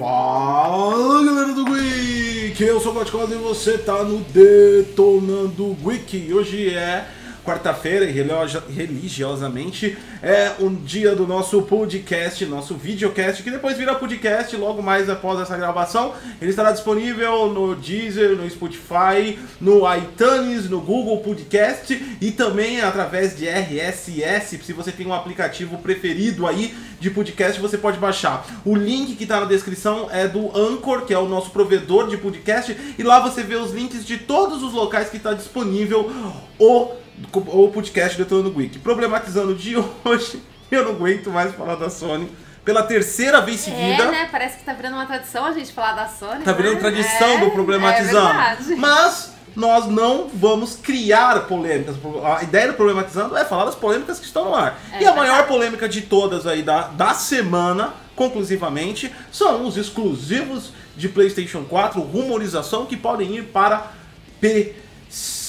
[0.00, 6.32] Fala galera do Geek, eu sou o Gotcos e você tá no Detonando Geek.
[6.32, 7.06] Hoje é
[7.44, 14.54] quarta-feira e religiosamente é um dia do nosso podcast, nosso videocast, que depois vira podcast
[14.56, 16.14] logo mais após essa gravação.
[16.40, 23.36] Ele estará disponível no Deezer, no Spotify, no iTunes, no Google Podcast e também através
[23.36, 24.58] de RSS.
[24.62, 28.46] Se você tem um aplicativo preferido aí de podcast, você pode baixar.
[28.64, 32.18] O link que está na descrição é do Anchor, que é o nosso provedor de
[32.18, 36.10] podcast, e lá você vê os links de todos os locais que está disponível
[36.58, 36.92] o
[37.32, 38.78] o podcast Detonando Geek.
[38.78, 42.30] Problematizando de hoje, eu não aguento mais falar da Sony.
[42.64, 44.02] Pela terceira vez seguida.
[44.04, 44.28] É, né?
[44.30, 46.44] Parece que tá virando uma tradição a gente falar da Sony.
[46.44, 46.80] Tá virando né?
[46.80, 48.72] tradição é, do Problematizando.
[48.72, 51.96] É Mas nós não vamos criar polêmicas.
[52.22, 54.78] A ideia do Problematizando é falar das polêmicas que estão no ar.
[54.92, 60.72] É, e a maior polêmica de todas aí da, da semana, conclusivamente, são os exclusivos
[60.96, 63.90] de PlayStation 4, rumorização que podem ir para
[64.38, 64.89] PC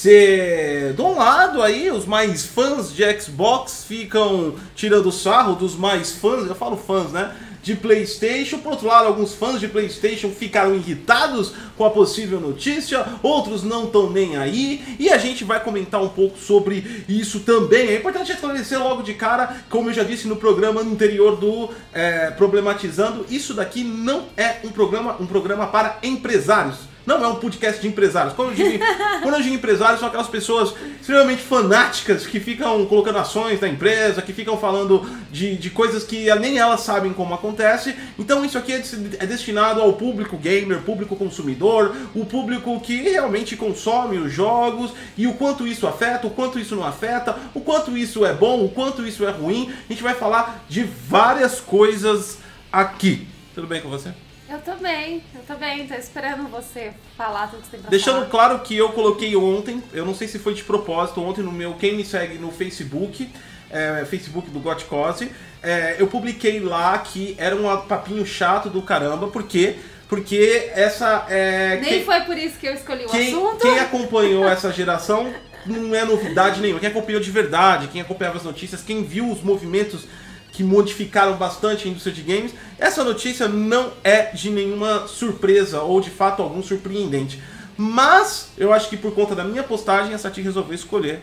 [0.03, 6.47] de um lado aí os mais fãs de Xbox ficam tirando sarro dos mais fãs,
[6.47, 7.35] eu falo fãs, né?
[7.61, 13.05] De PlayStation, por outro lado, alguns fãs de PlayStation ficaram irritados com a possível notícia,
[13.21, 17.89] outros não estão nem aí, e a gente vai comentar um pouco sobre isso também.
[17.89, 22.31] É importante esclarecer logo de cara, como eu já disse no programa anterior do é,
[22.31, 26.90] Problematizando, isso daqui não é um programa, um programa para empresários.
[27.05, 28.33] Não é um podcast de empresários.
[28.33, 28.83] Quando eu, digo,
[29.21, 34.21] quando eu digo empresários, são aquelas pessoas extremamente fanáticas que ficam colocando ações da empresa,
[34.21, 37.95] que ficam falando de, de coisas que nem elas sabem como acontece.
[38.19, 38.83] Então isso aqui é,
[39.19, 45.25] é destinado ao público gamer, público consumidor, o público que realmente consome os jogos e
[45.25, 48.69] o quanto isso afeta, o quanto isso não afeta, o quanto isso é bom, o
[48.69, 49.71] quanto isso é ruim.
[49.89, 52.37] A gente vai falar de várias coisas
[52.71, 53.27] aqui.
[53.55, 54.13] Tudo bem com você?
[54.51, 58.29] Eu também, eu também, tô esperando você falar tudo que você tem pra Deixando falar.
[58.29, 61.75] claro que eu coloquei ontem, eu não sei se foi de propósito, ontem no meu,
[61.75, 63.29] quem me segue no Facebook,
[63.69, 65.31] é, Facebook do Gotcose,
[65.63, 69.77] é, eu publiquei lá que era um papinho chato do caramba, por quê?
[70.09, 71.79] Porque essa é.
[71.79, 73.61] Nem quem, foi por isso que eu escolhi o quem, assunto.
[73.61, 75.33] Quem acompanhou essa geração
[75.65, 76.81] não é novidade nenhuma.
[76.81, 80.05] Quem acompanhou de verdade, quem acompanhava as notícias, quem viu os movimentos
[80.51, 82.53] que modificaram bastante a indústria de games.
[82.77, 87.41] Essa notícia não é de nenhuma surpresa ou de fato algum surpreendente.
[87.77, 91.21] Mas eu acho que por conta da minha postagem, a Sati resolveu escolher.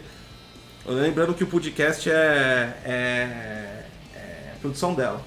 [0.87, 3.84] Lembrando que o podcast é, é,
[4.15, 5.21] é produção dela.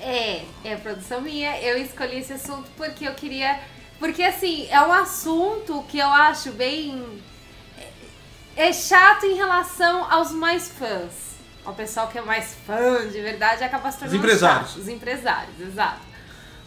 [0.00, 1.60] É, é produção minha.
[1.60, 3.58] Eu escolhi esse assunto porque eu queria.
[3.98, 7.04] Porque assim, é um assunto que eu acho bem.
[8.56, 11.29] É, chato em relação aos mais fãs
[11.70, 14.68] o pessoal que é mais fã de verdade acaba se tornando Os empresários.
[14.70, 14.80] Chato.
[14.80, 16.10] Os empresários, exato.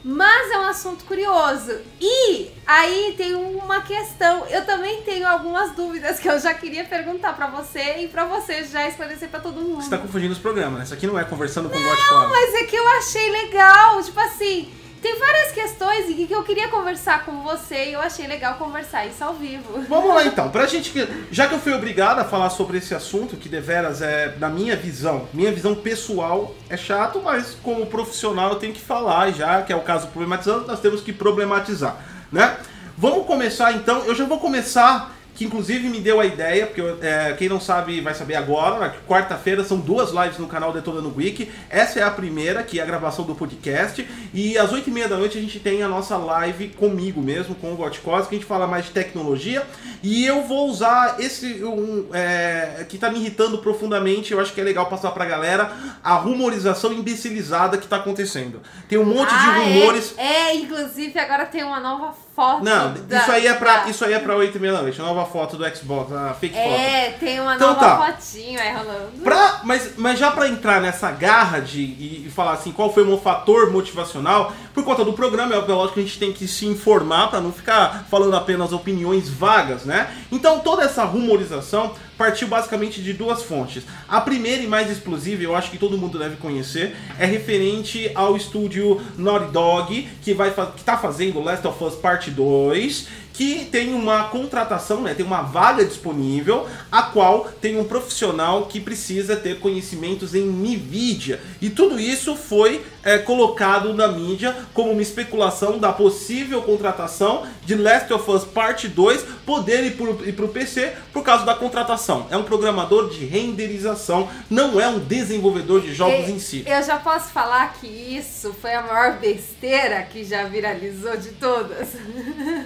[0.06, 1.80] Mas é um assunto curioso.
[2.02, 4.46] E aí tem uma questão.
[4.47, 8.66] Eu também tenho algumas dúvidas que eu já queria perguntar para você e para você
[8.66, 9.81] já esclarecer para todo mundo.
[9.81, 10.84] Você tá confundindo os programas, né?
[10.84, 14.03] Isso aqui não é conversando com o Não, mas é que eu achei legal.
[14.03, 18.56] Tipo assim, tem várias questões que eu queria conversar com você e eu achei legal
[18.56, 19.84] conversar isso ao vivo.
[19.90, 20.94] Vamos lá então, pra gente.
[21.30, 24.78] Já que eu fui obrigado a falar sobre esse assunto, que deveras é, na minha
[24.78, 29.74] visão, minha visão pessoal é chato, mas como profissional eu tenho que falar, já que
[29.74, 31.97] é o caso problematizando, nós temos que problematizar,
[32.31, 32.58] né?
[32.97, 37.34] Vamos começar então, eu já vou começar que inclusive me deu a ideia, porque é,
[37.38, 41.52] quem não sabe vai saber agora, quarta-feira são duas lives no canal Detonando Week.
[41.70, 44.08] Essa é a primeira, que é a gravação do podcast.
[44.34, 47.56] E às oito e meia da noite a gente tem a nossa live comigo mesmo,
[47.56, 49.64] com o Gotcos, que a gente fala mais de tecnologia.
[50.04, 54.62] E eu vou usar esse um, é, que tá me irritando profundamente, eu acho que
[54.62, 55.72] é legal passar pra galera,
[56.04, 58.62] a rumorização imbecilizada que tá acontecendo.
[58.88, 60.14] Tem um monte ah, de rumores.
[60.18, 62.64] É, é, inclusive agora tem uma nova foto.
[62.64, 63.90] Não, da, isso aí é pra, da...
[63.90, 66.34] isso aí é pra 8 e meia da noite, a nova foto do Xbox, a
[66.34, 66.81] fake é, foto.
[66.81, 68.13] É, tem uma então, nova tá.
[68.13, 69.12] fotinho aí rolando.
[69.24, 73.04] Pra, mas, mas já pra entrar nessa garra de e, e, falar assim, qual foi
[73.04, 76.48] o meu fator motivacional, por conta do programa, é lógico que a gente tem que
[76.48, 80.12] se informar pra não ficar falando apenas opiniões vagas, né?
[80.31, 81.94] Então toda essa rumorização
[82.24, 83.84] partiu basicamente de duas fontes.
[84.08, 88.38] A primeira e mais explosiva, eu acho que todo mundo deve conhecer, é referente ao
[88.38, 93.94] estúdio Naughty Dog, que vai que está fazendo Last of Us Parte 2 que tem
[93.94, 99.59] uma contratação, né, tem uma vaga disponível, a qual tem um profissional que precisa ter
[99.59, 101.41] conhecimentos em NVIDIA.
[101.59, 107.75] E tudo isso foi é, colocado na mídia como uma especulação da possível contratação de
[107.75, 112.27] Last of Us Parte 2 poder ir para o PC por causa da contratação.
[112.30, 116.63] É um programador de renderização, não é um desenvolvedor de jogos em si.
[116.68, 121.89] Eu já posso falar que isso foi a maior besteira que já viralizou de todas.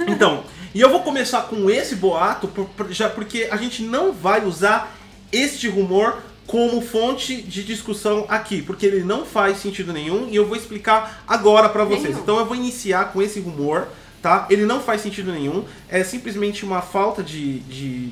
[0.08, 0.44] Então,
[0.74, 4.44] e eu vou começar com esse boato, por- por- já porque a gente não vai
[4.46, 4.96] usar
[5.32, 10.46] este rumor como fonte de discussão aqui, porque ele não faz sentido nenhum e eu
[10.48, 12.04] vou explicar agora pra vocês.
[12.04, 12.20] Nenhum.
[12.20, 13.88] Então eu vou iniciar com esse rumor,
[14.22, 14.48] tá?
[14.50, 18.12] Ele não faz sentido nenhum, é simplesmente uma falta de, de,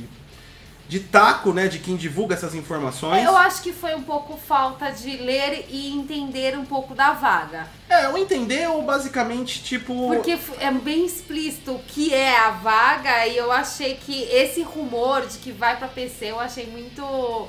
[0.87, 3.23] de taco, né, de quem divulga essas informações.
[3.23, 7.67] Eu acho que foi um pouco falta de ler e entender um pouco da vaga.
[7.89, 13.25] É, eu entender ou basicamente tipo Porque é bem explícito o que é a vaga
[13.27, 17.47] e eu achei que esse rumor de que vai pra PC eu achei muito.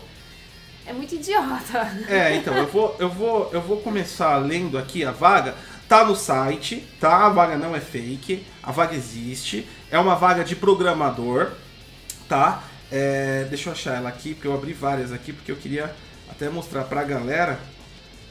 [0.87, 1.91] É muito idiota.
[2.09, 5.55] É, então, eu vou, eu vou, eu vou começar lendo aqui a vaga.
[5.89, 7.27] Tá no site, tá?
[7.27, 9.69] A vaga não é fake, a vaga existe.
[9.91, 11.53] É uma vaga de programador,
[12.29, 12.63] tá?
[12.91, 15.95] É, deixa eu achar ela aqui, porque eu abri várias aqui, porque eu queria
[16.29, 17.59] até mostrar pra galera.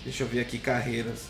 [0.03, 1.23] Deixa eu ver aqui, carreiras.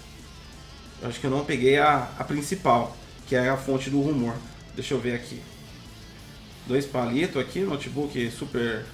[1.01, 2.95] Eu acho que eu não peguei a, a principal,
[3.27, 4.35] que é a fonte do rumor.
[4.75, 5.41] Deixa eu ver aqui.
[6.67, 8.85] Dois palitos aqui, notebook Super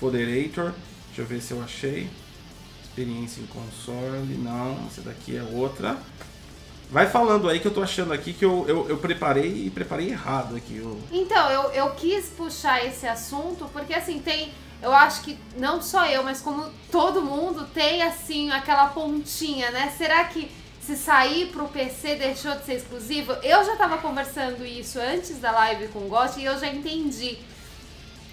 [0.00, 0.72] Foderator.
[1.06, 2.08] Deixa eu ver se eu achei.
[2.82, 4.34] Experiência em console.
[4.36, 5.98] Não, essa daqui é outra.
[6.90, 10.08] Vai falando aí que eu tô achando aqui que eu, eu, eu preparei e preparei
[10.08, 10.78] errado aqui.
[10.78, 10.98] Eu...
[11.12, 14.52] Então, eu, eu quis puxar esse assunto porque, assim, tem.
[14.80, 19.92] Eu acho que não só eu, mas como todo mundo tem, assim, aquela pontinha, né?
[19.98, 20.50] Será que
[20.80, 23.32] se sair pro PC deixou de ser exclusivo?
[23.42, 27.38] Eu já tava conversando isso antes da live com o Ghost e eu já entendi.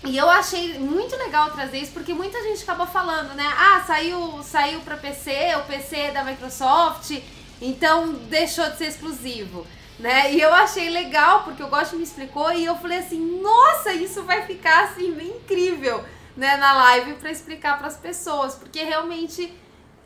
[0.05, 3.51] E eu achei muito legal trazer isso, porque muita gente acaba falando, né?
[3.57, 7.19] Ah, saiu, saiu pra PC, o PC é da Microsoft,
[7.61, 9.65] então deixou de ser exclusivo.
[9.97, 10.33] Né?
[10.33, 14.23] E eu achei legal, porque o Gosto me explicou e eu falei assim, nossa, isso
[14.23, 16.03] vai ficar assim incrível
[16.35, 19.53] né, na live pra explicar pras pessoas, porque realmente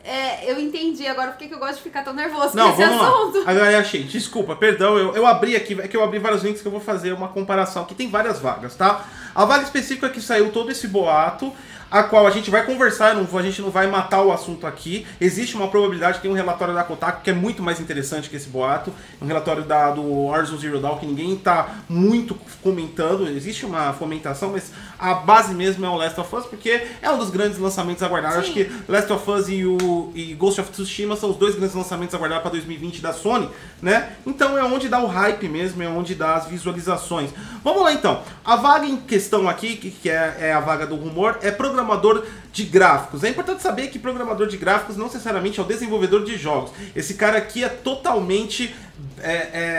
[0.04, 2.84] é, eu entendi agora porque que eu gosto de ficar tão nervoso Não, com esse
[2.84, 3.44] assunto.
[3.44, 3.52] lá.
[3.52, 4.04] Agora eu achei.
[4.04, 4.98] Desculpa, perdão.
[4.98, 7.28] Eu, eu abri aqui, é que eu abri vários links que eu vou fazer uma
[7.28, 7.84] comparação.
[7.84, 9.06] Aqui tem várias vagas, tá?
[9.36, 11.54] A vaga específica que saiu todo esse boato,
[11.92, 15.06] a qual a gente vai conversar, não, a gente não vai matar o assunto aqui.
[15.20, 18.50] Existe uma probabilidade, tem um relatório da Kotaku que é muito mais interessante que esse
[18.50, 18.94] boato.
[19.22, 23.28] Um relatório da, do Warzone Zero Dawn que ninguém tá muito comentando.
[23.28, 27.18] Existe uma fomentação, mas a base mesmo é o Last of Us, porque é um
[27.18, 28.40] dos grandes lançamentos aguardados.
[28.40, 31.76] Acho que Last of Us e, o, e Ghost of Tsushima são os dois grandes
[31.76, 33.50] lançamentos aguardados para 2020 da Sony,
[33.82, 34.14] né?
[34.26, 37.32] Então é onde dá o hype mesmo, é onde dá as visualizações.
[37.64, 38.22] Vamos lá então.
[38.46, 42.24] A vaga em questão aqui, que, que é, é a vaga do rumor, é programador
[42.52, 43.24] de gráficos.
[43.24, 46.72] É importante saber que programador de gráficos não necessariamente é o desenvolvedor de jogos.
[46.96, 48.76] Esse cara aqui é totalmente
[49.22, 49.32] é,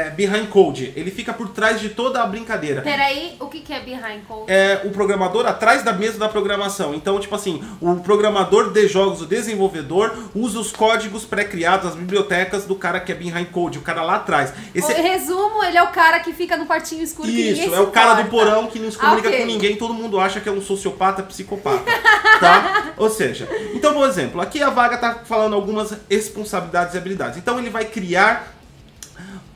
[0.07, 0.93] é, behind code.
[0.97, 4.45] Ele fica por trás de toda a brincadeira Peraí, o que, que é Behind Code?
[4.51, 6.95] é o programador atrás da mesa da programação.
[6.95, 12.65] Então, tipo assim, o programador de jogos, o desenvolvedor, usa os códigos pré-criados, as bibliotecas
[12.65, 14.53] do cara que é behind code, o cara lá atrás.
[14.75, 17.75] Esse Em resumo, ele é o cara que fica no quartinho escuro que ninguém isso,
[17.75, 19.41] é o cara do porão que não se comunica Ah, ok.
[19.41, 21.85] com ninguém, todo mundo acha que é um sociopata, psicopata,
[22.41, 22.60] tá?
[22.97, 27.39] Ou seja, então, por exemplo, aqui a vaga tá falando algumas responsabilidades e habilidades.
[27.39, 28.55] Então ele vai criar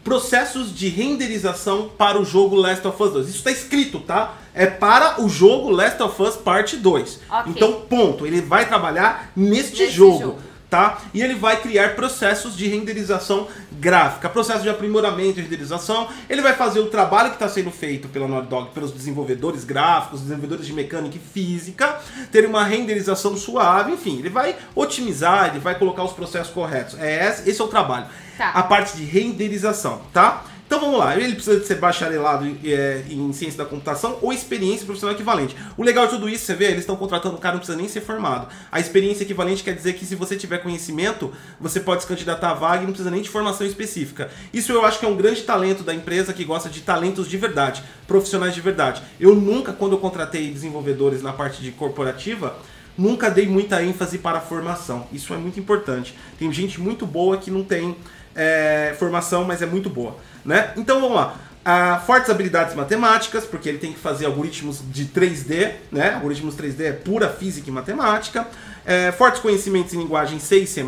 [0.05, 3.29] processos de renderização para o jogo Last of Us 2.
[3.29, 4.35] Isso está escrito, tá?
[4.55, 7.21] É para o jogo Last of Us Parte 2.
[7.29, 7.53] Ok.
[7.57, 8.27] Então, ponto.
[8.27, 10.39] Ele vai trabalhar neste Nesse jogo, jogo.
[10.75, 10.99] Tá?
[11.15, 13.47] E ele vai criar processos de renderização
[13.79, 16.09] gráfica, processo de aprimoramento e renderização.
[16.29, 20.23] Ele vai fazer o trabalho que está sendo feito pela Naughty Dog, pelos desenvolvedores gráficos,
[20.23, 22.01] desenvolvedores de mecânica e física,
[22.33, 26.99] ter uma renderização suave, enfim, ele vai otimizar, ele vai colocar os processos corretos.
[26.99, 28.07] É esse, esse é o trabalho.
[28.37, 28.51] Tá.
[28.51, 30.43] A parte de renderização, tá?
[30.67, 34.87] Então vamos lá, ele precisa de ser bacharelado é, em ciência da computação ou experiência
[34.87, 35.55] profissional equivalente.
[35.77, 37.87] O legal de tudo isso, você vê, eles estão contratando um cara, não precisa nem
[37.87, 38.49] ser formado.
[38.73, 41.31] A experiência equivalente quer dizer que se você tiver conhecimento,
[41.61, 44.31] você pode se candidatar à vaga e não precisa nem de formação específica.
[44.55, 47.37] Isso eu acho que é um grande talento da empresa que gosta de talentos de
[47.37, 49.03] verdade, profissionais de verdade.
[49.21, 52.57] Eu nunca, quando eu contratei desenvolvedores na parte de corporativa,
[52.97, 55.07] nunca dei muita ênfase para a formação.
[55.13, 56.15] Isso é muito importante.
[56.39, 57.97] Tem gente muito boa que não tem
[58.35, 60.17] é, formação, mas é muito boa.
[60.45, 60.73] Né?
[60.77, 61.37] Então vamos lá.
[61.67, 66.13] Ah, fortes habilidades matemáticas, porque ele tem que fazer algoritmos de 3D, né?
[66.13, 68.47] Algoritmos 3D é pura física e matemática.
[68.85, 70.85] É, fortes conhecimentos em linguagem C e C++,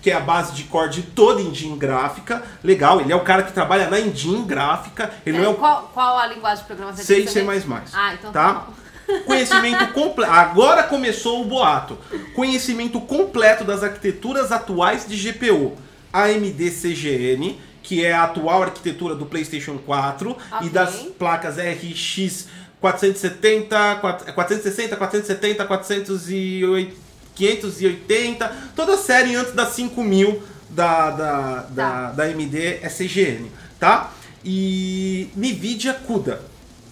[0.00, 2.42] que é a base de core de toda engine gráfica.
[2.64, 5.10] Legal, ele é o cara que trabalha na engine gráfica.
[5.26, 7.04] Ele não é o qual, qual a linguagem de programação?
[7.04, 7.40] C e C++.
[7.42, 7.62] também?
[7.92, 8.66] Ah, então tá, tá?
[9.26, 10.32] Conhecimento completo.
[10.32, 11.98] Agora começou o boato.
[12.34, 15.76] Conhecimento completo das arquiteturas atuais de GPU.
[16.24, 20.66] AMD CGN, que é a atual arquitetura do PlayStation 4 Ok.
[20.66, 22.46] e das placas RX
[22.80, 23.96] 470,
[24.34, 26.96] 460, 470, 408,
[27.34, 32.10] 580, toda a série antes da 5000 da, da, da, Tá.
[32.12, 34.12] da AMD SGN, tá?
[34.44, 36.42] E Nvidia CUDA,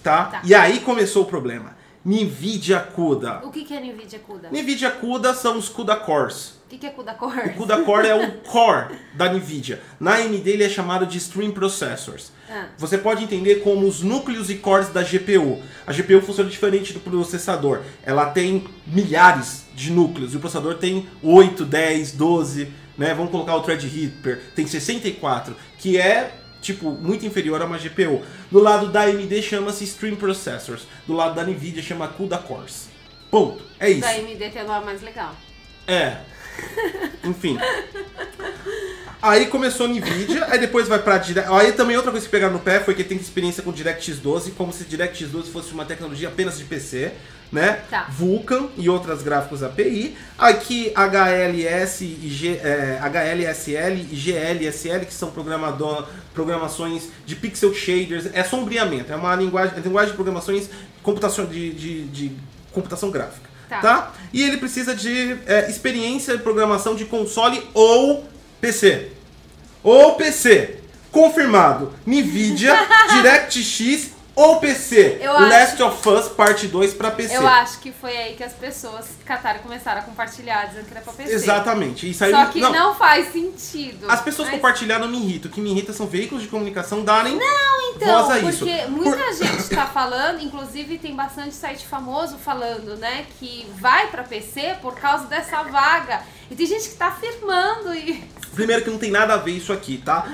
[0.02, 0.24] tá?
[0.24, 0.42] Tá.
[0.44, 1.76] E aí começou o problema.
[2.04, 3.40] Nvidia CUDA.
[3.44, 4.48] O que, que é NVIDIA CUDA?
[4.50, 6.55] Nvidia CUDA são os CUDA Cores.
[6.66, 7.50] O que, que é CUDA Core?
[7.50, 9.80] O CUDA Core é o core da Nvidia.
[10.00, 12.32] Na AMD ele é chamado de Stream Processors.
[12.50, 12.66] Ah.
[12.76, 15.62] Você pode entender como os núcleos e cores da GPU.
[15.86, 17.82] A GPU funciona diferente do processador.
[18.02, 23.14] Ela tem milhares de núcleos e o processador tem 8, 10, 12, né?
[23.14, 28.22] Vamos colocar o Threadripper, tem 64, que é tipo muito inferior a uma GPU.
[28.50, 30.82] Do lado da AMD chama-se Stream Processors.
[31.06, 32.88] Do lado da Nvidia chama CUDA Cores.
[33.30, 33.62] Ponto.
[33.78, 34.00] É isso.
[34.00, 35.32] Da AMD tem o nome mais legal.
[35.86, 36.16] É.
[37.24, 37.58] Enfim.
[39.20, 41.50] Aí começou a Nvidia, aí depois vai pra Direct.
[41.50, 44.52] Aí também outra coisa que pegaram no pé foi que tem experiência com DirectX 12,
[44.52, 47.12] como se DirectX 12 fosse uma tecnologia apenas de PC,
[47.50, 47.80] né?
[47.90, 48.06] Tá.
[48.10, 50.16] Vulkan e outras gráficos API.
[50.38, 55.32] Aqui HLS e G, é, HLSL e GLSL, que são
[56.34, 60.68] programações de pixel shaders, é sombreamento, é uma linguagem, é linguagem de programações
[61.02, 62.32] computação de, de, de
[62.72, 63.55] computação gráfica.
[63.68, 63.80] Tá.
[63.80, 64.12] tá?
[64.32, 68.24] E ele precisa de é, experiência de programação de console ou
[68.60, 69.12] PC.
[69.82, 70.80] Ou PC.
[71.10, 71.92] Confirmado.
[72.06, 72.76] Nvidia,
[73.12, 75.18] DirectX ou PC.
[75.20, 77.36] Eu Last of Us Parte 2 para PC.
[77.38, 80.92] Eu acho que foi aí que as pessoas cataram e começaram a compartilhar, dizendo que
[80.92, 81.32] era pra PC.
[81.32, 82.08] Exatamente.
[82.08, 84.08] Isso aí, Só que não, faz sentido.
[84.10, 85.48] As pessoas Mas- compartilharam me irrita.
[85.48, 87.40] O que me irrita são veículos de comunicação darem
[87.96, 88.90] Então, voz a porque isso.
[88.90, 94.22] muita Por- gente tá falando, inclusive tem bastante site famoso falando, né, que vai pra
[94.22, 96.20] PC por causa dessa vaga.
[96.50, 98.22] E tem gente que tá afirmando e
[98.54, 100.26] Primeiro que não tem nada a ver isso aqui, tá?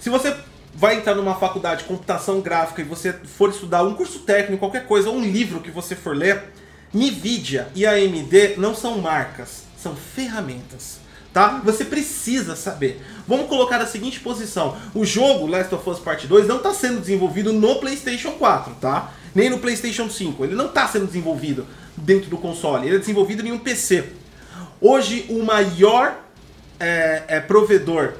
[0.00, 0.34] Se você
[0.74, 4.86] vai entrar numa faculdade de computação gráfica e você for estudar um curso técnico, qualquer
[4.86, 6.44] coisa, um livro que você for ler,
[6.92, 11.02] Nvidia e AMD não são marcas, são ferramentas.
[11.32, 11.60] Tá?
[11.64, 13.02] Você precisa saber.
[13.26, 14.76] Vamos colocar a seguinte posição.
[14.94, 19.12] O jogo Last of Us Part 2 não está sendo desenvolvido no PlayStation 4, tá?
[19.34, 20.44] Nem no PlayStation 5.
[20.44, 21.66] Ele não está sendo desenvolvido
[21.96, 22.86] dentro do console.
[22.86, 24.12] Ele é desenvolvido em um PC.
[24.80, 26.20] Hoje, o maior
[26.78, 28.12] é, é, provedor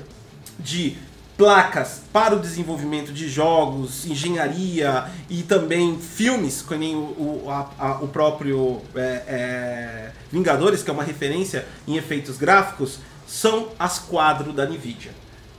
[0.59, 0.97] de
[1.37, 7.71] placas para o desenvolvimento de jogos, engenharia e também filmes, que nem o, o, a-
[7.79, 13.99] a- o próprio é, é, Vingadores, que é uma referência em efeitos gráficos, são as
[13.99, 15.13] quadro da Nvidia.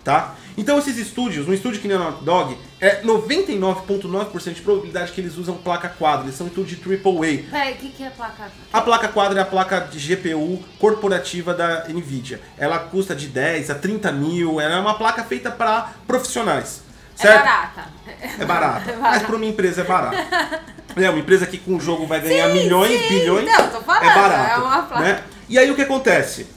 [0.03, 0.35] Tá?
[0.57, 5.19] Então esses estúdios, um estúdio que nem a Naughty Dog, é 99,9% de probabilidade que
[5.19, 7.49] eles usam placa quadro, eles são estúdio de AAA.
[7.51, 8.49] Peraí, o que, que é placa?
[8.71, 12.39] A placa quadra é a placa de GPU corporativa da Nvidia.
[12.57, 16.81] Ela custa de 10 a 30 mil, ela é uma placa feita para profissionais.
[17.17, 17.43] É Certo?
[17.43, 17.85] barata.
[18.39, 18.91] É barata.
[18.91, 19.25] É Mas barata.
[19.25, 20.65] para uma empresa é barata.
[20.97, 23.09] É, uma empresa que com o jogo vai ganhar Sim, milhões, sim.
[23.09, 24.49] bilhões, Não, tô falando, é barato.
[24.49, 25.03] é uma placa.
[25.03, 25.23] né?
[25.49, 26.47] E aí o que acontece?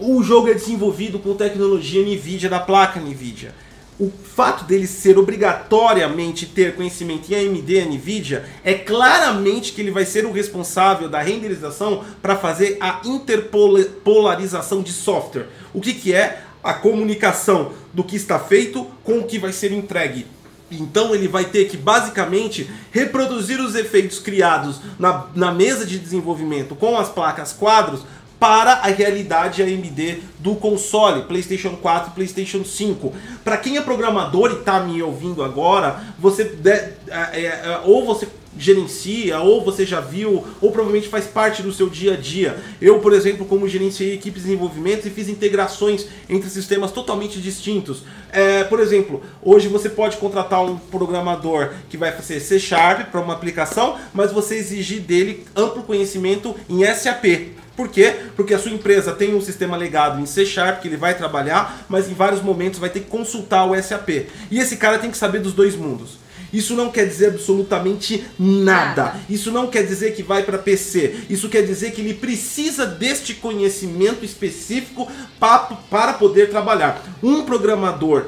[0.00, 3.54] O jogo é desenvolvido com tecnologia NVIDIA da placa NVIDIA.
[3.98, 9.90] O fato dele ser obrigatoriamente ter conhecimento em AMD e NVIDIA é claramente que ele
[9.90, 15.48] vai ser o responsável da renderização para fazer a interpolarização de software.
[15.74, 19.72] O que, que é a comunicação do que está feito com o que vai ser
[19.72, 20.26] entregue.
[20.70, 26.76] Então ele vai ter que basicamente reproduzir os efeitos criados na, na mesa de desenvolvimento
[26.76, 28.02] com as placas quadros
[28.40, 33.12] para a realidade AMD do console PlayStation 4 e PlayStation 5.
[33.44, 38.04] Para quem é programador e está me ouvindo agora, você de- é, é, é, ou
[38.06, 38.26] você
[38.58, 42.58] gerencia, ou você já viu, ou provavelmente faz parte do seu dia a dia.
[42.80, 48.02] Eu, por exemplo, como gerenciei equipes de desenvolvimento e fiz integrações entre sistemas totalmente distintos.
[48.32, 53.20] É, por exemplo, hoje você pode contratar um programador que vai fazer C Sharp para
[53.20, 57.52] uma aplicação, mas você exigir dele amplo conhecimento em SAP.
[57.80, 58.14] Por quê?
[58.36, 61.86] Porque a sua empresa tem um sistema legado em C Sharp que ele vai trabalhar,
[61.88, 64.26] mas em vários momentos vai ter que consultar o SAP.
[64.50, 66.18] E esse cara tem que saber dos dois mundos.
[66.52, 69.14] Isso não quer dizer absolutamente nada.
[69.30, 71.20] Isso não quer dizer que vai para PC.
[71.30, 77.02] Isso quer dizer que ele precisa deste conhecimento específico pa- para poder trabalhar.
[77.22, 78.26] Um programador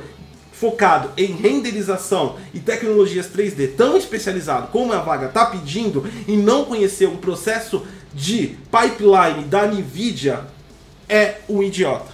[0.51, 6.65] focado em renderização e tecnologias 3D tão especializado como a vaga está pedindo e não
[6.65, 7.83] conhecer um processo
[8.15, 10.47] de pipeline da Nvidia
[11.09, 12.13] é um idiota.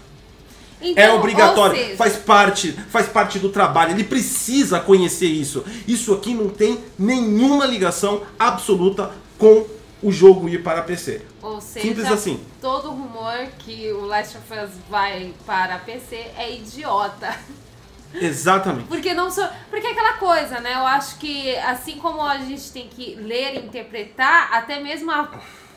[0.81, 3.93] Então, É obrigatório, seja, faz parte, faz parte do trabalho.
[3.93, 5.65] Ele precisa conhecer isso.
[5.89, 9.67] Isso aqui não tem nenhuma ligação absoluta com
[10.01, 11.23] o jogo ir para PC.
[11.43, 12.41] Ou seja, Simples assim.
[12.61, 17.37] todo rumor que o Last of Us vai para PC é idiota.
[18.15, 18.87] Exatamente.
[18.87, 19.47] Porque não sou.
[19.69, 20.75] Porque é aquela coisa, né?
[20.75, 25.29] Eu acho que assim como a gente tem que ler e interpretar, até mesmo a,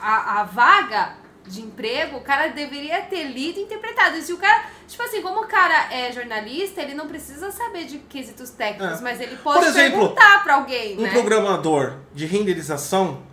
[0.02, 1.14] a, a vaga
[1.46, 4.18] de emprego, o cara deveria ter lido e interpretado.
[4.18, 4.66] E se o cara.
[4.88, 9.02] Tipo assim, como o cara é jornalista, ele não precisa saber de quesitos técnicos, É.
[9.02, 11.12] mas ele pode exemplo, perguntar pra alguém, Um né?
[11.12, 13.24] programador de renderização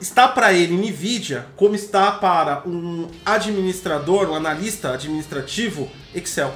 [0.00, 6.52] está para ele NVIDIA como está para um administrador, um analista administrativo Excel.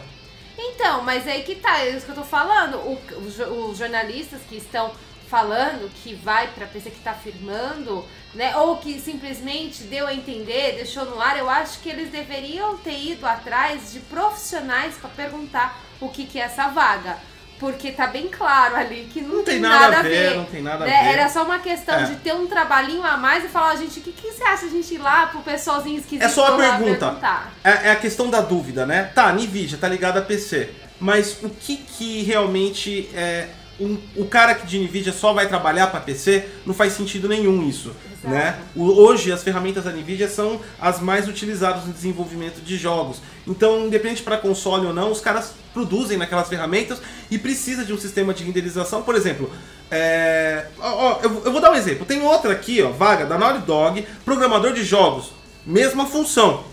[0.59, 2.77] Então, mas aí que tá, é isso que eu tô falando.
[2.79, 4.91] O- os jo- os jornalistas que estão
[5.29, 8.05] falando que vai pra PC que tá firmando,
[8.35, 8.57] né?
[8.57, 12.99] Ou que simplesmente deu a entender, deixou no ar, eu acho que eles deveriam ter
[12.99, 17.17] ido atrás de profissionais pra perguntar o que, que é essa vaga.
[17.59, 20.85] Porque tá bem claro ali que não, Não tem nada a ver, não tem nada
[20.85, 21.05] a né?
[21.05, 21.09] ver.
[21.15, 22.03] Era só uma questão É.
[22.03, 24.69] de ter um trabalhinho a mais e falar, gente, o que, que você acha a
[24.69, 27.17] gente ir lá pro pessoalzinho esquisito É só a pergunta.
[27.65, 29.11] É, é a questão da dúvida, né?
[29.15, 33.49] Tá, NVIDIA tá ligado a PC, mas o que que realmente é
[33.81, 37.67] um- o cara que de NVIDIA só vai trabalhar para PC não faz sentido nenhum
[37.69, 38.29] isso, Exato.
[38.35, 38.59] né?
[38.75, 43.21] O- hoje as ferramentas da NVIDIA são as mais utilizadas no desenvolvimento de jogos.
[43.47, 46.99] Então, independente para console ou não, os caras produzem naquelas ferramentas
[47.31, 49.51] e precisa de um sistema de renderização, por exemplo.
[49.89, 52.05] é, ó, ó, eu, eu vou dar um exemplo.
[52.05, 55.31] Tem outra aqui, ó, vaga da Naughty Dog, programador de jogos,
[55.65, 56.65] mesma função.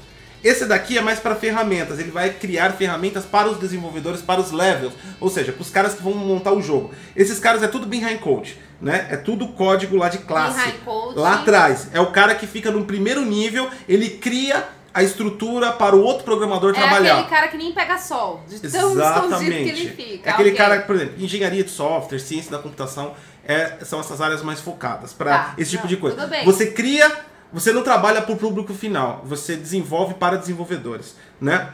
[0.43, 4.51] Esse daqui é mais para ferramentas, ele vai criar ferramentas para os desenvolvedores, para os
[4.51, 6.91] levels, ou seja, para os caras que vão montar o jogo.
[7.15, 9.07] Esses caras é tudo behind code, né?
[9.09, 10.59] É tudo código lá de classe.
[10.59, 11.17] Behind code.
[11.19, 11.87] Lá atrás.
[11.93, 16.23] É o cara que fica no primeiro nível, ele cria a estrutura para o outro
[16.23, 17.13] programador É trabalhar.
[17.15, 20.29] aquele cara que nem pega sol, de tão escondido que ele fica.
[20.29, 20.57] É aquele ok.
[20.57, 23.13] cara, por exemplo, engenharia de software, ciência da computação,
[23.45, 26.15] é, são essas áreas mais focadas para Tá, esse tipo não, de coisa.
[26.15, 26.45] tudo bem.
[26.45, 27.11] Você cria,
[27.53, 31.69] você não trabalha para o público final, você desenvolve para desenvolvedores, né?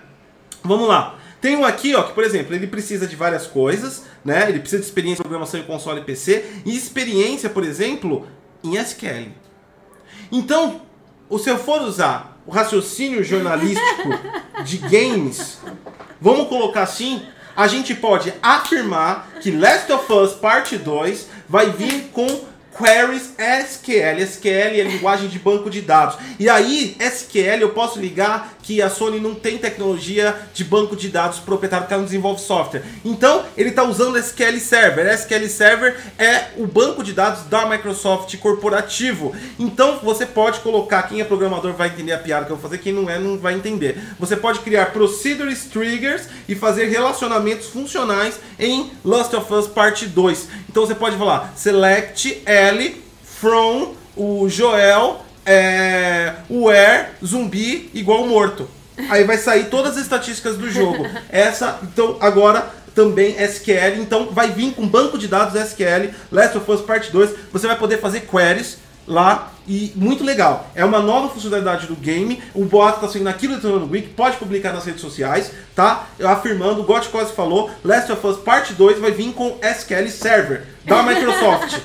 [0.62, 1.18] Vamos lá.
[1.40, 4.50] Tem um aqui, ó, que por exemplo, ele precisa de várias coisas, né?
[4.50, 8.28] Ele precisa de experiência em programação em console e PC e experiência, por exemplo,
[8.62, 9.32] em SQL.
[10.30, 10.82] Então,
[11.40, 14.10] se eu for usar o raciocínio jornalístico
[14.66, 15.60] de games,
[16.20, 17.26] vamos colocar assim,
[17.56, 22.49] a gente pode afirmar que Last of Us Parte 2 vai vir com
[22.80, 24.24] queries SQL.
[24.24, 26.18] SQL é linguagem de banco de dados.
[26.40, 31.10] E aí, SQL eu posso ligar que a Sony não tem tecnologia de banco de
[31.10, 32.84] dados proprietário porque ela não desenvolve software.
[33.04, 35.12] Então, ele está usando SQL Server.
[35.12, 39.36] SQL Server é o banco de dados da Microsoft corporativo.
[39.58, 42.78] Então, você pode colocar, quem é programador vai entender a piada que eu vou fazer,
[42.78, 44.00] quem não é não vai entender.
[44.20, 50.48] Você pode criar procedures triggers e fazer relacionamentos funcionais em Last of Us Part 2.
[50.70, 58.70] Então, você pode falar select L from o Joel é, where zumbi igual morto.
[59.10, 61.08] Aí vai sair todas as estatísticas do jogo.
[61.28, 64.00] Essa, então, agora também SQL.
[64.00, 67.32] Então, vai vir com banco de dados SQL, Last of Us Part 2.
[67.52, 68.78] Você vai poder fazer queries
[69.10, 70.70] lá e muito legal.
[70.76, 72.42] É uma nova funcionalidade do game.
[72.54, 76.08] O boato tá saindo aqui no Detonando Week, pode publicar nas redes sociais, tá?
[76.18, 80.08] Eu afirmando, o Got quase falou, Last of Us Part 2 vai vir com SQL
[80.10, 81.80] Server da Microsoft,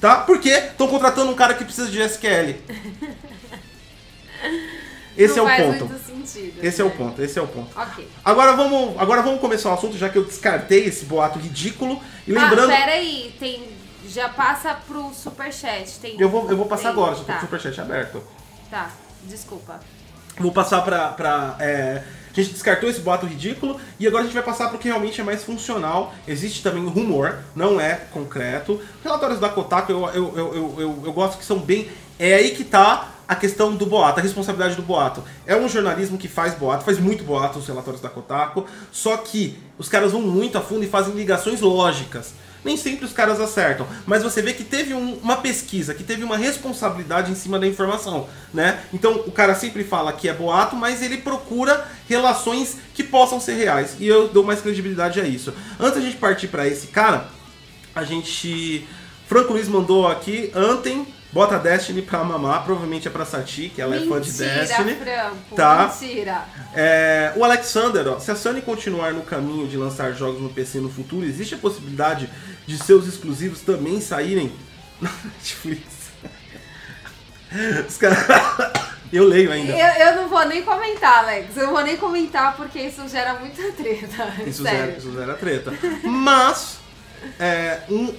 [0.00, 0.16] tá?
[0.16, 2.56] Porque estão contratando um cara que precisa de SQL.
[5.16, 5.94] Esse Não é o ponto.
[6.04, 6.62] sentido.
[6.62, 6.94] Esse é o né?
[6.96, 7.70] ponto, esse é o ponto.
[7.74, 8.06] Ok.
[8.22, 12.00] Agora vamos, agora vamos começar o assunto, já que eu descartei esse boato ridículo.
[12.26, 12.70] E lembrando.
[12.70, 13.75] Ah, peraí, tem.
[14.16, 15.98] Já passa pro superchat.
[16.00, 16.18] Tem...
[16.18, 18.22] eu, vou, eu vou passar tem- agora, tô tá, com o superchat aberto.
[18.70, 18.90] Tá,
[19.24, 19.78] desculpa.
[20.40, 21.08] Vou passar pra.
[21.08, 22.02] pra é,
[22.32, 25.20] a gente descartou esse boato ridículo e agora a gente vai passar pro que realmente
[25.20, 26.14] é mais funcional.
[26.26, 28.80] Existe também rumor, não é concreto.
[29.04, 31.90] Relatórios da Kotaku eu, eu, eu, eu, eu, eu gosto que são bem.
[32.18, 35.22] É aí que tá a questão do boato, a responsabilidade do boato.
[35.46, 39.58] É um jornalismo que faz boato, faz muito boato os relatórios da Kotaku, só que
[39.76, 42.32] os caras vão muito a fundo e fazem ligações lógicas.
[42.66, 46.24] Nem sempre os caras acertam, mas você vê que teve um- uma pesquisa, que teve
[46.24, 48.80] uma responsabilidade em cima da informação, né?
[48.92, 53.54] Então o cara sempre fala que é boato, mas ele procura relações que possam ser
[53.54, 53.94] reais.
[54.00, 55.54] E eu dou mais credibilidade a isso.
[55.78, 57.28] Antes da gente partir para esse cara,
[57.94, 58.84] a gente.
[59.28, 63.94] Franco Luiz mandou aqui, Antem, bota Destiny pra mamar, provavelmente é pra Sati, que ela
[63.94, 64.94] é fã de Destiny.
[64.94, 65.94] Franco, Tá.
[66.00, 66.44] mentira.
[66.74, 70.78] É, o Alexander, ó, se a Sony continuar no caminho de lançar jogos no PC
[70.80, 72.28] no futuro, existe a possibilidade
[72.66, 74.50] de seus exclusivos também saírem
[75.00, 75.82] na Netflix?
[77.88, 78.18] Os caras.
[79.12, 79.72] Eu leio ainda.
[79.72, 81.56] Eu, eu não vou nem comentar, Alex.
[81.56, 84.34] Eu não vou nem comentar porque isso gera muita treta.
[84.46, 84.78] Isso sério.
[84.86, 85.72] zera, isso zera treta.
[86.02, 86.78] Mas,
[87.38, 88.12] é, um,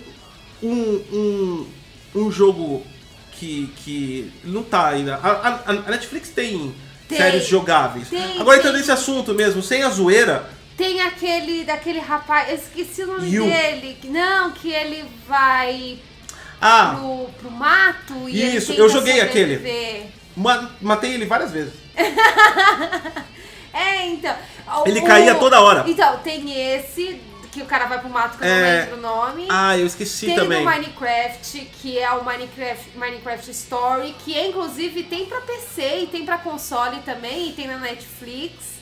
[0.63, 1.67] um, um,
[2.15, 2.84] um jogo
[3.39, 5.15] que, que não tá ainda.
[5.15, 6.73] A, a- a Netflix tem,
[7.08, 7.17] Tem.
[7.17, 8.10] séries jogáveis.
[8.10, 13.02] Tem, Agora, entrando nesse assunto mesmo, sem a zoeira, Tem aquele, daquele rapaz, eu esqueci
[13.04, 13.45] o nome Yu.
[13.45, 13.97] dele.
[14.06, 15.97] Não, que ele vai
[16.62, 19.56] Ah, pro, pro mato e Isso, eu joguei aquele.
[19.58, 20.08] sobreviver.
[20.82, 21.73] matei ele várias vezes.
[23.73, 24.36] É, então.
[24.88, 25.84] Ele o- caía toda hora.
[25.88, 27.21] Então, tem esse,
[27.58, 28.80] que o cara vai pro mato, que eu não É.
[28.82, 29.48] lembro o nome.
[29.50, 30.63] Ah, eu esqueci tem também.
[30.63, 36.08] no Minecraft, que é o Minecraft, Minecraft Story, que é, inclusive tem pra PC e
[36.08, 38.78] tem pra console também, e tem na Netflix.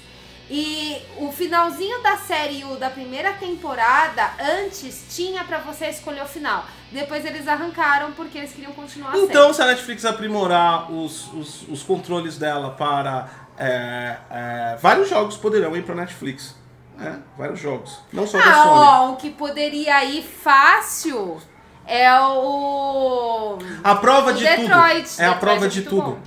[0.49, 6.27] E o finalzinho da série o da primeira temporada, antes, tinha pra você escolher o
[6.27, 6.65] final.
[6.91, 9.53] Depois eles arrancaram porque eles queriam continuar a Então, série.
[9.55, 13.27] se a Netflix aprimorar os, os, os controles dela para.
[13.57, 16.53] é, é, vários jogos poderão ir para Netflix.
[16.97, 17.19] Né?
[17.37, 17.99] Vários jogos.
[18.13, 18.69] Não só da Ah, Sony.
[18.69, 21.41] ó, o que poderia ir fácil
[21.87, 23.57] é o.
[23.83, 25.09] A prova o de Detroit.
[25.09, 25.21] tudo.
[25.21, 26.01] É a Detroit prova é de tudo.
[26.01, 26.17] bom.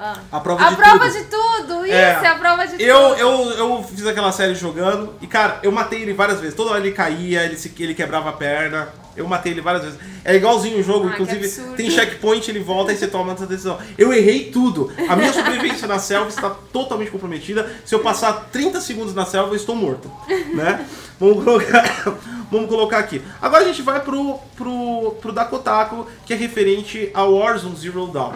[0.00, 0.14] Ah.
[0.30, 1.12] A prova A de prova tudo.
[1.12, 2.20] de tudo, isso, É.
[2.22, 3.20] é a prova de Eu, tudo.
[3.20, 6.54] eu, eu fiz aquela série jogando e, cara, eu matei ele várias vezes.
[6.54, 8.88] Toda hora ele caía, ele, se, ele quebrava a perna.
[9.18, 9.98] Eu matei ele várias vezes.
[10.24, 13.78] É igualzinho o jogo, Ah, inclusive tem checkpoint, ele volta e você toma essa decisão.
[13.96, 14.90] Eu errei tudo.
[15.08, 17.70] A minha sobrevivência na selva está totalmente comprometida.
[17.84, 20.10] Se eu passar 30 segundos na selva, eu estou morto.
[20.54, 20.86] Né?
[21.18, 22.18] Vamos colocar,
[22.50, 23.20] vamos colocar aqui.
[23.42, 28.32] Agora a gente vai pro, pro, pro Dakotaku, que é referente ao Warzone Zero Dawn.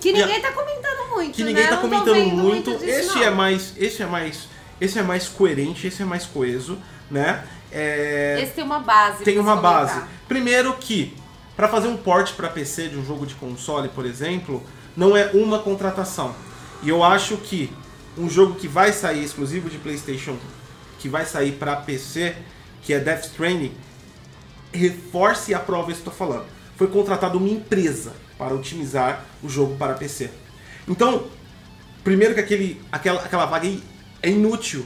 [0.00, 1.68] Que ninguém tá comentando muito, que ninguém né?
[1.70, 2.70] tá Não tô comentando vendo muito.
[2.72, 3.22] disso, esse não.
[3.22, 4.48] é mais, esse é mais,
[4.80, 6.76] esse é mais coerente, esse é mais coeso,
[7.10, 7.42] né?
[7.74, 9.24] É, Esse tem uma base.
[9.24, 9.94] tem uma base.
[9.94, 10.12] comentar.
[10.28, 11.16] Primeiro que
[11.56, 14.62] para fazer um port para PC de um jogo de console, por exemplo,
[14.96, 16.34] não é uma contratação.
[16.82, 17.72] E eu acho que
[18.16, 20.36] um jogo que vai sair exclusivo de PlayStation,
[20.98, 22.36] que vai sair para PC,
[22.82, 23.72] que é Death Stranding,
[24.72, 26.46] reforce aprova isso que eu tô falando.
[26.76, 30.30] Foi contratada uma empresa para otimizar o jogo para PC.
[30.88, 31.24] Então,
[32.02, 33.68] primeiro que aquele, aquela, aquela vaga
[34.22, 34.84] é inútil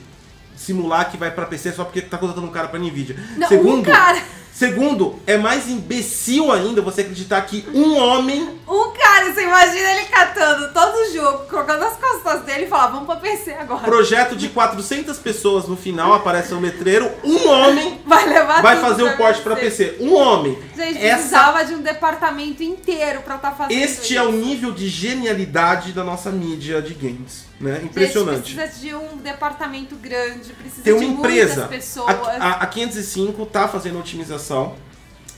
[0.59, 3.17] simular que vai para PC só porque tá contratando um cara para Nvidia.
[3.37, 4.19] Não, um segundo, cara.
[4.53, 10.05] segundo, é mais imbecil ainda você acreditar que um homem Um cara, você imagina ele
[10.07, 13.81] catando todo o jogo, colocando as costas dele e falar, vamos pra PC agora.
[13.85, 19.03] projeto de 400 pessoas no final aparece um letreiro, um homem Vai levar vai fazer
[19.03, 19.97] o pra porte para PC.
[20.01, 20.59] Um homem.
[20.77, 24.19] Gente, Essa precisava de um departamento inteiro pra estar fazendo Este isso.
[24.19, 27.75] é o nível de genialidade da nossa mídia de games, né?
[27.77, 28.55] Gente, Impressionante.
[28.55, 31.55] precisa de um departamento grande, precisa Tem uma de empresa.
[31.63, 32.09] muitas pessoas.
[32.09, 34.77] A, a, a 505 tá fazendo otimização.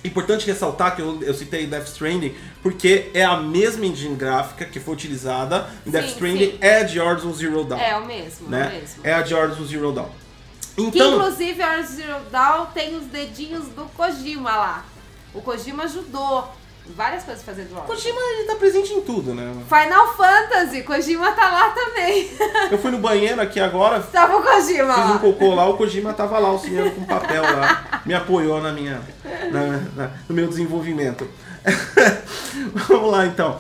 [0.03, 4.81] Importante ressaltar que eu, eu citei Death Stranding porque é a mesma engine gráfica que
[4.81, 6.59] foi utilizada em Death Sim, Stranding sim.
[6.61, 8.81] é a de Horizon Zero Dawn, É o mesmo, é o né?
[8.81, 9.01] mesmo.
[9.05, 10.09] É a de Horizon Zero Dawn.
[10.75, 14.87] Que Então, inclusive a Zero Dawn tem os dedinhos do Kojima lá.
[15.35, 16.51] O Kojima ajudou
[16.97, 17.87] várias coisas fazendo o jogo.
[17.87, 19.53] Kojima ele tá presente em tudo, né?
[19.69, 22.31] Final Fantasy, Kojima tá lá também.
[22.71, 26.13] Eu fui no banheiro aqui agora, Tava o Kojima Fiz um cocô lá, o Kojima
[26.13, 28.03] tava lá, auxiliando com papel lá.
[28.05, 29.01] Me apoiou na minha,
[29.51, 31.29] na- na- no meu desenvolvimento.
[32.89, 33.59] Vamos lá então.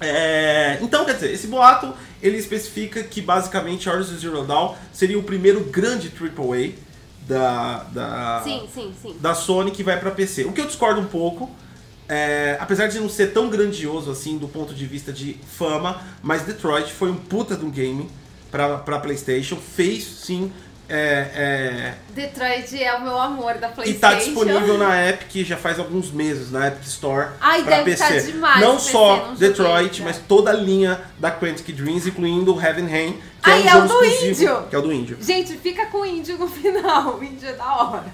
[0.00, 5.22] É, então, quer dizer, esse boato ele especifica que basicamente Horizon Zero Dawn seria o
[5.22, 6.72] primeiro grande AAA
[7.26, 9.16] da, da, Sim, sim, sim.
[9.20, 10.44] da Sony que vai pra PC.
[10.44, 11.50] O que eu discordo um pouco,
[12.08, 16.42] é, apesar de não ser tão grandioso assim do ponto de vista de fama, mas
[16.42, 18.08] Detroit foi um puta de um game
[18.50, 20.52] pra, pra PlayStation, fez sim.
[20.90, 24.00] É, Detroit é o meu amor da é, e PlayStation.
[24.00, 28.04] tá disponível na Epic já faz alguns meses, na Epic Store Ai, pra deve PC.
[28.04, 32.54] tá demais não PC, só não Detroit, mas toda a linha da Quantic Dreams, incluindo
[32.54, 34.66] o Heaven Rain, que Ai, é é um o jogo do exclusivo, índio.
[34.70, 35.18] que é o do índio.
[35.20, 37.18] Gente, fica com o índio no final.
[37.18, 38.04] O índio é da hora.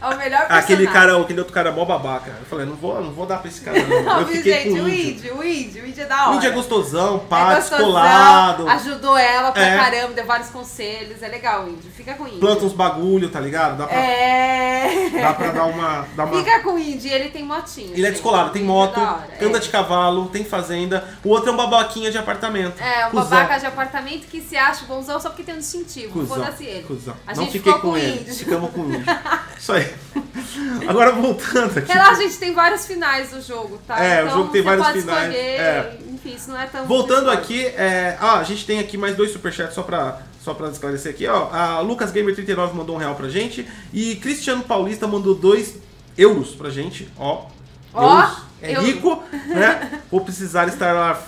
[0.00, 0.58] É o melhor personagem.
[0.64, 2.30] Aquele cara, aquele outro cara é mó babaca.
[2.40, 4.02] Eu falei, não vou, não vou dar pra esse cara não.
[4.02, 5.36] Não, eu viu, fiquei gente, com o índio.
[5.38, 6.30] o índio, o índio é da hora.
[6.30, 9.76] O índio é gostosão, É pá, gostosão, descolado, Ajudou ela pra É.
[9.78, 11.22] caramba, deu vários conselhos.
[11.22, 11.90] É legal o índio.
[11.90, 12.40] Fica com o índio.
[12.40, 13.78] planta uns bagulho, tá ligado?
[13.78, 15.10] Dá pra, É.
[15.20, 16.06] dá pra dar uma.
[16.16, 16.38] Dar uma...
[16.38, 17.92] Fica com o índio, ele tem motinho.
[17.94, 19.00] Ele é descolado, tem índio moto,
[19.38, 19.60] é anda é.
[19.60, 21.04] de cavalo, tem fazenda.
[21.24, 22.80] O outro é um babaquinha de apartamento.
[22.82, 23.24] É, um Cusão.
[23.30, 26.12] babaca de apartamento que se acha bonzão só porque tem um distintivo.
[26.12, 26.82] Cusão, Foda-se ele.
[26.84, 27.14] cuzão.
[27.26, 29.04] A Não gente fiquei ficou com com ele, ficamos com o índio.
[29.58, 29.83] Isso aí.
[30.88, 31.92] Agora voltando aqui.
[31.92, 33.98] Relaxa, gente, tem vários finais do jogo, tá?
[33.98, 35.98] É, o então, jogo tem você vários finais, Escolher, é.
[36.12, 36.86] Enfim, isso não é tão.
[36.86, 38.16] Voltando aqui, é...
[38.20, 41.50] ah, a gente tem aqui mais dois superchats só pra, só pra esclarecer aqui, ó.
[41.50, 45.76] A Lucas Gamer 39 mandou um real pra gente e Cristiano Paulista mandou dois
[46.16, 47.46] euros pra gente, ó.
[47.92, 48.44] Ó, euros.
[48.62, 50.02] É rico, né?
[50.10, 51.22] Vou precisar estar lá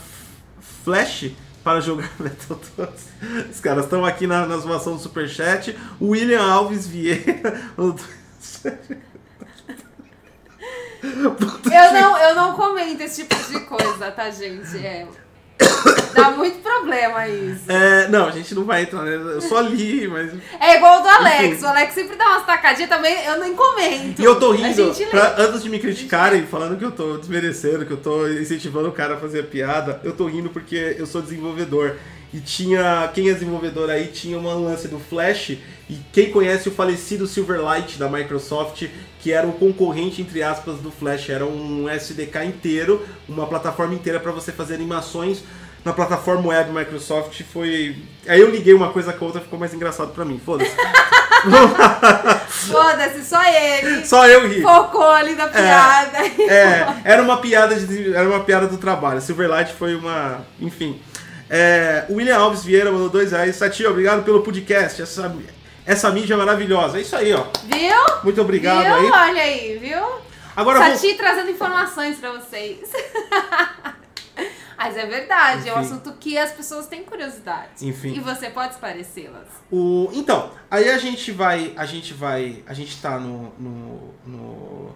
[0.84, 3.06] flash para jogar Battletoads.
[3.50, 5.76] Os caras estão aqui na, na zoação do superchat.
[5.98, 8.04] O William Alves Vieira mandou
[11.02, 14.76] Eu não, eu não comento esse tipo de coisa, tá, gente?
[14.84, 15.06] É.
[16.14, 17.70] Dá muito problema isso.
[17.70, 19.14] É, não, a gente não vai entrar, né?
[19.14, 20.32] Eu só li, mas.
[20.60, 21.44] É igual o do Alex.
[21.44, 21.64] Enfim.
[21.64, 24.20] O Alex sempre dá umas tacadinhas também, eu nem comento.
[24.20, 27.86] E eu tô A rindo, pra- antes de me criticarem, falando que eu tô desmerecendo,
[27.86, 31.22] que eu tô incentivando o cara a fazer piada, eu tô rindo porque eu sou
[31.22, 31.96] desenvolvedor.
[32.36, 33.10] E tinha.
[33.14, 35.56] Quem é desenvolvedor aí tinha uma lance do Flash.
[35.88, 38.86] E quem conhece o falecido Silverlight da Microsoft,
[39.20, 41.30] que era um concorrente, entre aspas, do Flash.
[41.30, 45.42] Era um SDK inteiro, uma plataforma inteira para você fazer animações
[45.82, 47.40] na plataforma web Microsoft.
[47.50, 47.96] Foi.
[48.28, 50.38] Aí eu liguei uma coisa com a outra, ficou mais engraçado pra mim.
[50.44, 50.76] Foda-se.
[52.48, 54.04] Foda-se, só ele.
[54.04, 54.60] Só eu ri.
[54.60, 56.18] Focou ali na piada.
[56.50, 59.22] É, era uma piada de, era uma piada do trabalho.
[59.22, 61.00] Silverlight foi uma, enfim.
[61.48, 63.56] É, o William Alves Vieira mandou dois reais.
[63.56, 65.00] Satia, obrigado pelo podcast.
[65.00, 65.34] Essa,
[65.84, 66.98] essa mídia é maravilhosa.
[66.98, 67.44] É isso aí, ó.
[67.64, 68.22] Viu?
[68.24, 68.94] Muito obrigado viu?
[69.14, 69.30] aí.
[69.30, 70.04] Olha aí, viu?
[70.56, 72.90] Agora vou- Sati trazendo informações pra vocês.
[74.78, 75.86] Mas é verdade, é um Enfim.
[75.86, 77.70] assunto que as pessoas têm curiosidade.
[77.82, 78.14] Enfim.
[78.14, 79.48] E você pode esclarecê-las.
[79.70, 81.72] O, então, aí a gente vai.
[81.76, 82.62] A gente vai.
[82.66, 83.52] A gente tá no.
[83.58, 84.94] no, no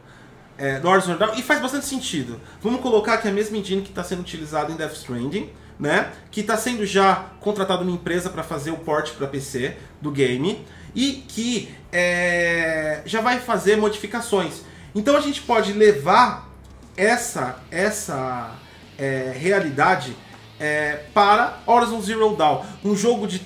[0.58, 2.38] é, no Horizon Dawn, e faz bastante sentido.
[2.60, 6.12] Vamos colocar que é a mesma engine que está sendo utilizada em Death Stranding, né?
[6.30, 10.64] Que está sendo já contratado uma empresa para fazer o port para PC do game
[10.94, 14.60] e que é, já vai fazer modificações.
[14.94, 16.48] Então a gente pode levar
[16.96, 18.54] essa essa
[18.98, 20.14] é, realidade
[20.58, 23.40] é, para Horizon Zero Dawn, um jogo de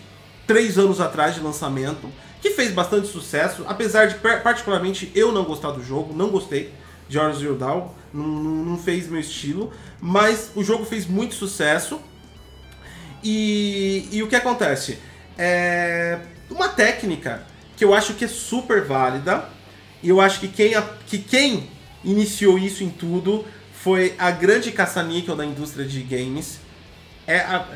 [0.47, 2.11] três anos atrás de lançamento
[2.43, 6.75] que fez bastante sucesso, apesar de particularmente eu não gostar do jogo, não gostei
[7.09, 12.01] de Horizon Zero Dawn, não não fez meu estilo, mas o jogo fez muito sucesso
[13.25, 14.99] e, e o que acontece?
[15.39, 16.19] É
[16.51, 17.43] uma técnica
[17.77, 19.49] que eu acho que é super válida.
[20.03, 20.75] E eu acho que quem,
[21.07, 21.69] que quem
[22.05, 26.59] iniciou isso em tudo foi a grande caça-níquel da indústria de games.
[27.27, 27.67] É a-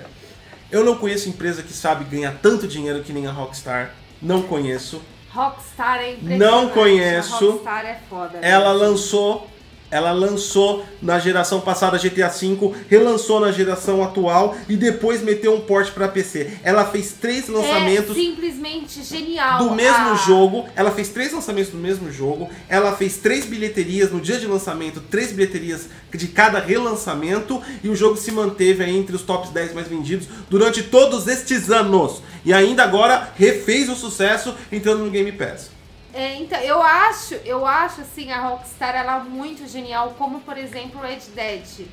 [0.70, 3.94] eu não conheço empresa que sabe ganhar tanto dinheiro que nem a Rockstar.
[4.20, 5.00] Não conheço.
[5.30, 6.38] Rockstar é impressionante.
[6.38, 7.34] Não conheço.
[7.34, 8.38] A Rockstar é foda.
[8.42, 8.86] Ela mesmo.
[8.86, 9.50] lançou,
[9.90, 15.60] ela lançou na geração passada GTA V, relançou na geração atual e depois meteu um
[15.60, 16.58] port para PC.
[16.62, 19.58] Ela fez três lançamentos É simplesmente genial.
[19.58, 20.66] do mesmo a- jogo.
[20.76, 22.48] Ela fez três lançamentos do mesmo jogo.
[22.68, 27.60] Ela fez três bilheterias no dia de lançamento, três bilheterias de cada relançamento.
[27.82, 31.70] E o jogo se manteve aí entre os tops 10 mais vendidos durante todos estes
[31.70, 32.22] anos.
[32.44, 35.70] E ainda agora refez o sucesso entrando no Game Pass.
[36.18, 40.58] É, então, eu acho, eu acho assim, a Rockstar ela é muito genial, como por
[40.58, 41.86] exemplo o Red Dead,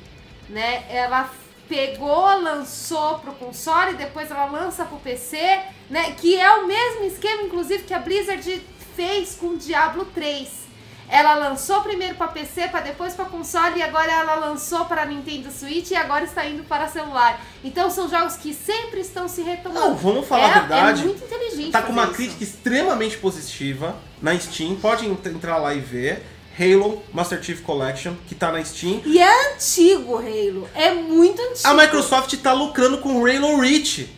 [0.48, 0.84] né?
[0.90, 1.30] Ela
[1.68, 6.10] pegou, lançou pro console, depois ela lança pro PC, né?
[6.20, 10.66] Que é o mesmo esquema, inclusive, que a Blizzard fez com o Diablo 3.
[11.08, 15.52] Ela lançou primeiro para PC, para depois para console e agora ela lançou para Nintendo
[15.52, 17.40] Switch e agora está indo para celular.
[17.62, 19.86] Então são jogos que sempre estão se retomando.
[19.86, 21.02] Não, vamos falar é, a verdade.
[21.02, 21.70] É muito inteligente.
[21.70, 22.14] Tá com uma isso.
[22.14, 24.76] crítica extremamente positiva na Steam.
[24.76, 26.22] Pode ent- entrar lá e ver.
[26.58, 29.02] Halo Master Chief Collection, que tá na Steam.
[29.04, 30.66] E é antigo o Halo.
[30.74, 31.68] É muito antigo.
[31.68, 34.08] A Microsoft tá lucrando com o Halo Reach.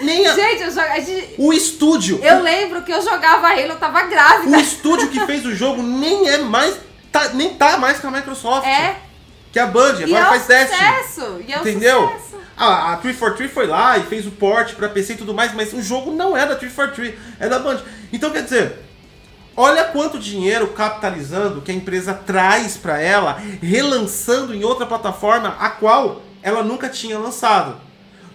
[0.00, 2.20] Nem a- Gente, eu, joga- gente- o estúdio.
[2.22, 4.56] eu lembro que eu jogava Halo, eu tava grávida.
[4.56, 6.76] O estúdio que fez o jogo nem é mais.
[7.10, 8.66] tá- nem tá mais com a Microsoft.
[8.66, 8.96] É.
[9.52, 10.74] Que é a Band, E agora é um faz teste.
[10.76, 11.40] sucesso.
[11.46, 12.08] E é Entendeu?
[12.08, 12.42] sucesso.
[12.56, 15.72] A, a 343 foi lá e fez o port pra PC e tudo mais, mas
[15.74, 17.82] o jogo não é da 343, é da Band.
[18.12, 18.78] Então quer dizer,
[19.56, 25.70] olha quanto dinheiro capitalizando que a empresa traz pra ela, relançando em outra plataforma a
[25.70, 27.80] qual ela nunca tinha lançado.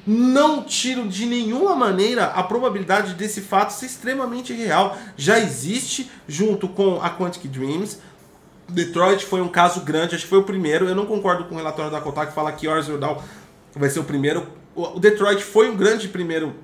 [0.06, 4.98] Não tiro de nenhuma maneira a probabilidade desse fato ser extremamente real.
[5.18, 8.00] Já existe junto com a Quantic Dreams.
[8.70, 10.88] Detroit foi um caso grande, acho que foi o primeiro.
[10.88, 13.18] Eu não concordo com o relatório da Kotaku que fala que Horizon Dawn
[13.76, 14.48] vai ser o primeiro.
[14.74, 16.56] O Detroit foi um grande primeiro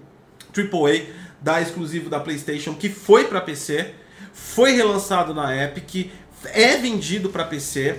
[0.55, 1.07] AAA
[1.41, 3.93] da exclusivo da PlayStation que foi para PC,
[4.33, 6.11] foi relançado na Epic,
[6.45, 7.97] é vendido para PC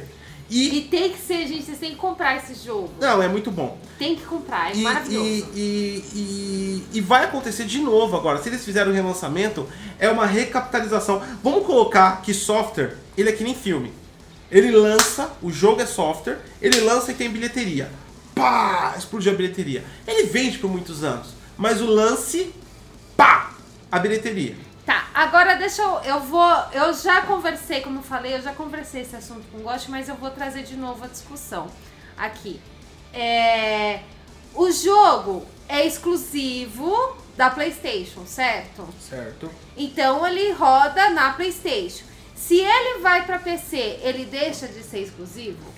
[0.51, 2.91] e E tem que ser, gente, vocês têm que comprar esse jogo.
[3.01, 3.79] não, é muito bom.
[3.99, 5.27] Tem que comprar, é E, maravilhoso.
[5.55, 8.43] e, e, e- vai acontecer de novo agora.
[8.43, 9.67] Se eles fizerem o relançamento,
[9.99, 11.23] é uma recapitalização.
[11.43, 13.93] Vamos colocar que software, ele é que nem filme.
[14.51, 17.91] Ele lança, o jogo é software, ele lança e tem bilheteria.
[18.35, 18.95] Pá!
[18.99, 19.83] Explode a bilheteria.
[20.07, 21.29] Ele vende por muitos anos.
[21.57, 22.53] Mas o lance,
[23.17, 23.55] pá!
[23.91, 24.57] A bilheteria.
[25.15, 26.01] Agora deixa eu.
[26.01, 26.53] Eu vou.
[26.73, 30.09] Eu já conversei, como eu falei, eu já conversei esse assunto com o Gosto, mas
[30.09, 31.69] eu vou trazer de novo a discussão
[32.17, 32.61] aqui.
[33.13, 34.01] É,
[34.55, 38.87] o jogo é exclusivo da PlayStation, certo?
[39.01, 39.51] Certo.
[39.77, 42.05] Então ele roda na PlayStation.
[42.35, 45.75] Se ele vai pra PC, ele deixa de ser exclusivo?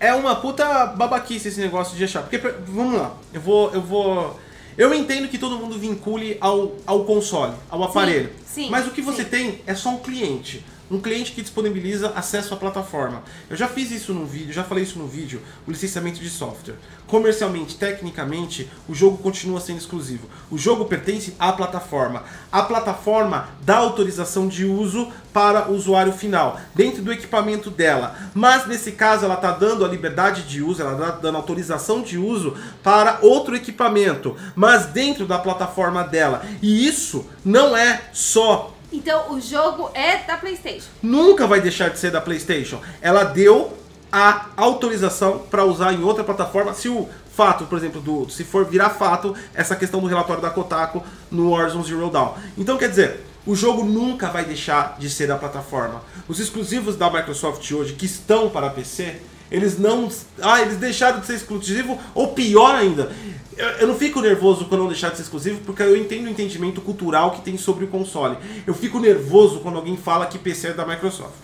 [0.00, 2.22] é uma puta babaquice esse negócio de achar.
[2.22, 3.70] Porque, vamos lá, eu vou.
[3.72, 4.40] Eu vou.
[4.76, 8.30] Eu entendo que todo mundo vincule ao, ao console, ao aparelho.
[8.46, 9.30] sim, mas o que você sim.
[9.30, 10.64] tem é só um cliente.
[10.90, 13.22] Um cliente que disponibiliza acesso à plataforma.
[13.48, 16.74] Eu já fiz isso no vídeo, já falei isso no vídeo, o licenciamento de software.
[17.06, 20.28] Comercialmente, tecnicamente, o jogo continua sendo exclusivo.
[20.50, 22.24] O jogo pertence à plataforma.
[22.50, 28.16] A plataforma dá autorização de uso para o usuário final, dentro do equipamento dela.
[28.34, 32.18] Mas nesse caso, ela está dando a liberdade de uso, ela está dando autorização de
[32.18, 36.44] uso para outro equipamento, mas dentro da plataforma dela.
[36.60, 40.88] E isso não é só Então o jogo é da PlayStation.
[41.02, 42.80] nunca vai deixar de ser da PlayStation.
[43.00, 43.76] Ela deu
[44.12, 46.74] a autorização para usar em outra plataforma.
[46.74, 50.50] Se o fato, por exemplo, do se for virar fato essa questão do relatório da
[50.50, 52.34] Kotaku no Warzone Zero Dawn.
[52.58, 56.02] Então, quer dizer, o jogo nunca vai deixar de ser da plataforma.
[56.28, 60.08] Os exclusivos da Microsoft hoje que estão para PC, eles não,
[60.40, 63.12] ah, eles deixaram de ser exclusivo ou pior ainda.
[63.56, 66.30] Eu, eu não fico nervoso quando não deixar de ser exclusivo, porque eu entendo o
[66.30, 68.36] entendimento cultural que tem sobre o console.
[68.66, 71.34] Eu fico nervoso quando alguém fala que PC é da Microsoft.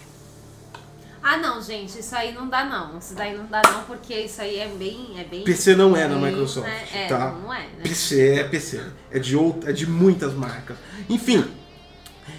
[1.28, 2.98] Ah não, gente, isso aí não dá não.
[2.98, 5.08] Isso daí não dá não, porque isso aí é bem.
[5.18, 6.84] É bem PC não é da Microsoft, né?
[6.94, 7.32] É, tá?
[7.42, 7.82] não é, né?
[7.82, 8.80] PC é PC.
[9.10, 10.76] É de, out- é de muitas marcas.
[11.08, 11.44] Enfim,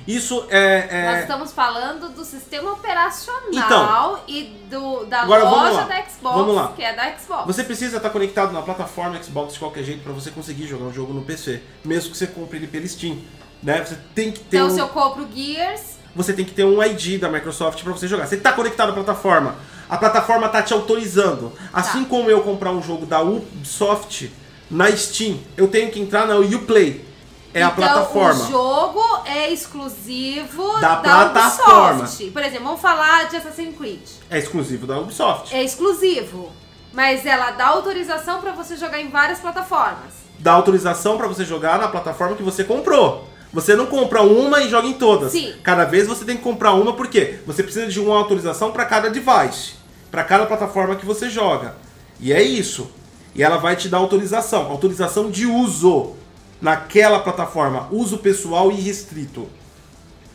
[0.08, 0.88] isso é.
[0.90, 6.84] é- Nós estamos falando do sistema operacional Então, e do, da loja da Xbox, que
[6.84, 7.46] é da Xbox.
[7.48, 10.94] Você precisa estar conectado na plataforma Xbox de qualquer jeito para você conseguir jogar um
[10.94, 13.18] jogo no PC, mesmo que você compre ele pelo Steam,
[13.62, 13.84] né?
[13.84, 16.82] Você tem que ter Então, um, se eu compro Gears, você tem que ter um
[16.84, 18.26] ID da Microsoft para você jogar.
[18.28, 19.56] Você está conectado à plataforma,
[19.90, 21.54] a plataforma tá te autorizando.
[21.72, 22.10] Assim Tá.
[22.10, 24.32] como eu comprar um jogo da Ubisoft
[24.70, 27.06] na Steam, eu tenho que entrar na Uplay.
[27.54, 28.44] É a então plataforma.
[28.44, 32.00] o jogo é exclusivo Da da, plataforma.
[32.02, 32.32] Ubisoft.
[32.32, 34.02] Por exemplo, vamos falar de Assassin's Creed.
[34.30, 35.56] É exclusivo da Ubisoft.
[35.56, 36.52] É exclusivo,
[36.94, 40.14] mas ela dá autorização para você jogar em várias plataformas.
[40.40, 43.28] Dá autorização para você jogar na plataforma que você comprou.
[43.54, 45.32] Você não compra uma e joga em todas.
[45.32, 45.56] Sim.
[45.64, 49.10] Cada vez você tem que comprar uma porque você precisa de uma autorização para cada
[49.10, 49.76] device,
[50.12, 51.76] para cada plataforma que você joga.
[52.20, 52.92] E é isso.
[53.34, 56.17] E ela vai te dar autorização, autorização de uso
[56.62, 59.48] naquela plataforma, uso pessoal e restrito.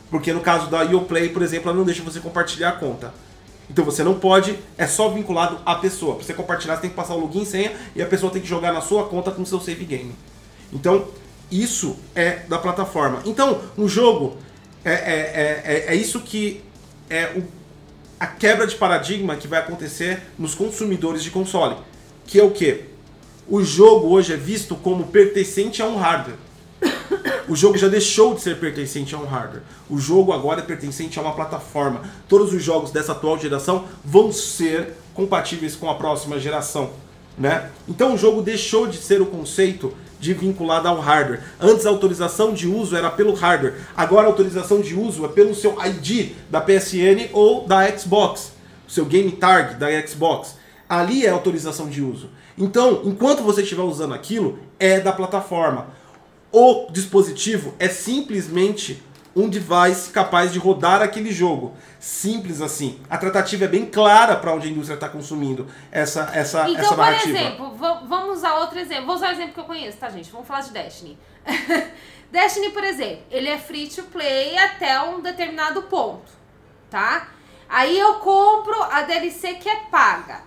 [0.09, 3.13] Porque no caso da Uplay, por exemplo, ela não deixa você compartilhar a conta.
[3.69, 6.15] Então você não pode, é só vinculado à pessoa.
[6.15, 8.41] Para você compartilhar, você tem que passar o login e senha e a pessoa tem
[8.41, 10.13] que jogar na sua conta com seu save game.
[10.71, 11.07] Então,
[11.51, 13.21] isso é da plataforma.
[13.25, 14.37] Então, um jogo
[14.83, 16.63] é, é, é, é, é isso que
[17.09, 17.43] é o,
[18.19, 21.77] a quebra de paradigma que vai acontecer nos consumidores de console.
[22.25, 22.85] Que é o quê?
[23.47, 26.37] O jogo hoje é visto como pertencente a um hardware.
[27.47, 29.63] O jogo já deixou de ser pertencente a um hardware.
[29.89, 32.01] O jogo agora é pertencente a uma plataforma.
[32.29, 36.91] Todos os jogos dessa atual geração vão ser compatíveis com a próxima geração,
[37.37, 37.69] né?
[37.87, 41.41] Então o jogo deixou de ser o conceito de vinculado ao hardware.
[41.59, 43.75] Antes a autorização de uso era pelo hardware.
[43.95, 48.53] Agora a autorização de uso é pelo seu ID da PSN ou da Xbox,
[48.87, 50.55] o seu game tag da Xbox.
[50.87, 52.29] Ali é a autorização de uso.
[52.57, 55.87] Então, enquanto você estiver usando aquilo, é da plataforma.
[56.51, 59.01] O dispositivo é simplesmente
[59.35, 61.73] um device capaz de rodar aquele jogo.
[61.99, 62.99] Simples assim.
[63.09, 66.89] A tratativa é bem clara para onde a indústria está consumindo essa, essa, Então, essa
[66.89, 67.37] por narrativa.
[67.39, 69.07] exemplo, va- vamos usar outro exemplo.
[69.07, 70.31] Vou usar o exemplo que eu conheço, tá, gente?
[70.31, 71.17] Vamos falar de Destiny.
[72.31, 76.31] Destiny, por exemplo, ele é free to play até um determinado ponto,
[76.89, 77.29] tá?
[77.69, 80.41] Aí eu compro a DLC que é paga.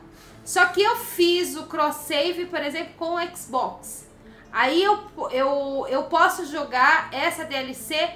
[0.47, 4.07] Só que eu fiz o cross-save, por exemplo, com o Xbox.
[4.53, 4.99] Aí eu,
[5.33, 8.09] eu, eu posso jogar essa DLC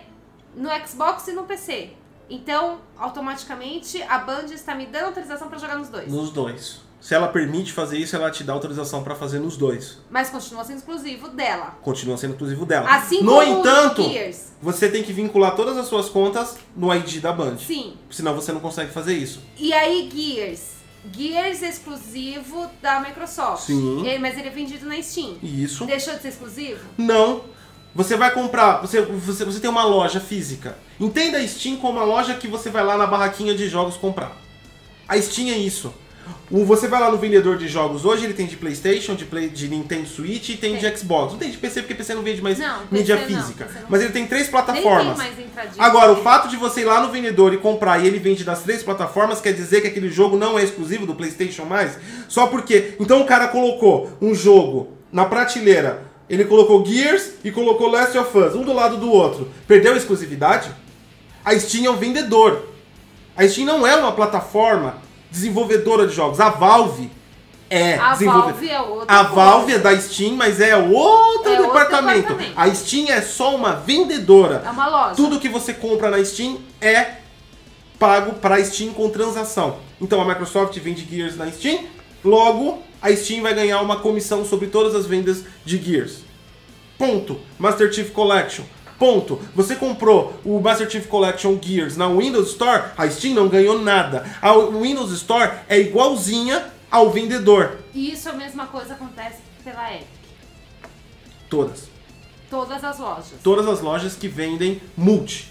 [0.55, 1.91] no Xbox e no PC.
[2.31, 6.11] Então, automaticamente, a Band está me dando autorização para jogar nos dois.
[6.11, 6.81] Nos dois.
[7.01, 9.99] Se ela permite fazer isso, ela te dá autorização para fazer nos dois.
[10.09, 11.79] Mas continua sendo exclusivo dela.
[11.83, 12.89] Continua sendo exclusivo dela.
[12.89, 14.53] Assim no como entanto, Gears.
[14.63, 17.57] você tem que vincular todas as suas contas no ID da Band.
[17.59, 17.97] Sim.
[18.09, 19.43] Senão você não consegue fazer isso.
[19.57, 20.80] E aí, Gears.
[21.17, 23.65] Gears exclusivo da Microsoft.
[23.65, 24.07] Sim.
[24.07, 25.37] Ele- mas ele é vendido na Steam.
[25.43, 25.85] Isso.
[25.87, 26.81] Deixou de ser exclusivo?
[26.99, 27.43] Não.
[27.95, 30.79] Você vai comprar, você, você, você tem uma loja física.
[31.01, 34.37] Entenda a Steam como uma loja que você vai lá na barraquinha de jogos comprar.
[35.09, 35.93] A Steam é isso.
[36.51, 39.49] O, você vai lá no vendedor de jogos hoje, ele tem de Playstation, de, Play,
[39.49, 40.91] de Nintendo Switch e tem Tem.
[40.91, 41.33] de Xbox.
[41.33, 43.65] Não tem de PC porque PC não vende mais Não, mídia PC não, física.
[43.65, 43.87] PC não.
[43.89, 45.19] Mas ele tem três plataformas.
[45.19, 45.47] tem.
[45.79, 48.63] Agora, o fato de você ir lá no vendedor e comprar e ele vende das
[48.63, 51.99] três plataformas quer dizer que aquele jogo não é exclusivo do PlayStation mais?
[52.29, 52.95] Só porque.
[52.99, 58.39] Então o cara colocou um jogo na prateleira, ele colocou Gears e colocou Last of
[58.39, 59.49] Us, um do lado do outro.
[59.67, 60.71] Perdeu a exclusividade?
[61.45, 62.69] A Steam é um vendedor.
[63.37, 64.97] A Steam não é uma plataforma
[65.31, 66.41] desenvolvedora de jogos.
[66.41, 67.11] A Valve
[67.69, 68.53] é A desenvolvedora.
[68.53, 69.07] Valve é outro.
[69.09, 72.21] A Valve é da Steam, mas é outro, É outro departamento.
[72.35, 72.53] departamento.
[72.57, 74.63] A Steam é só uma vendedora.
[74.67, 75.15] É uma loja.
[75.15, 77.17] Tudo que você compra na Steam é
[77.99, 79.77] pago para a Steam com transação.
[80.01, 81.85] Então a Microsoft vende Gears na Steam,
[82.25, 86.25] logo a Steam vai ganhar uma comissão sobre todas as vendas de Gears.
[86.99, 87.39] Ponto.
[87.59, 88.65] Master Chief Collection.
[89.01, 89.41] Ponto.
[89.55, 94.27] Você comprou o Master Chief Collection Gears na Windows Store, a Steam não ganhou nada.
[94.43, 97.79] A Windows Store é igualzinha ao vendedor.
[97.95, 100.07] E isso a mesma coisa acontece pela Epic.
[101.49, 101.89] Todas.
[102.51, 103.33] Todas as lojas.
[103.43, 105.51] todas as lojas que vendem multi.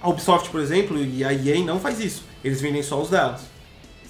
[0.00, 2.24] A Ubisoft, por exemplo, e a EA não faz isso.
[2.42, 3.42] Eles vendem só os delas.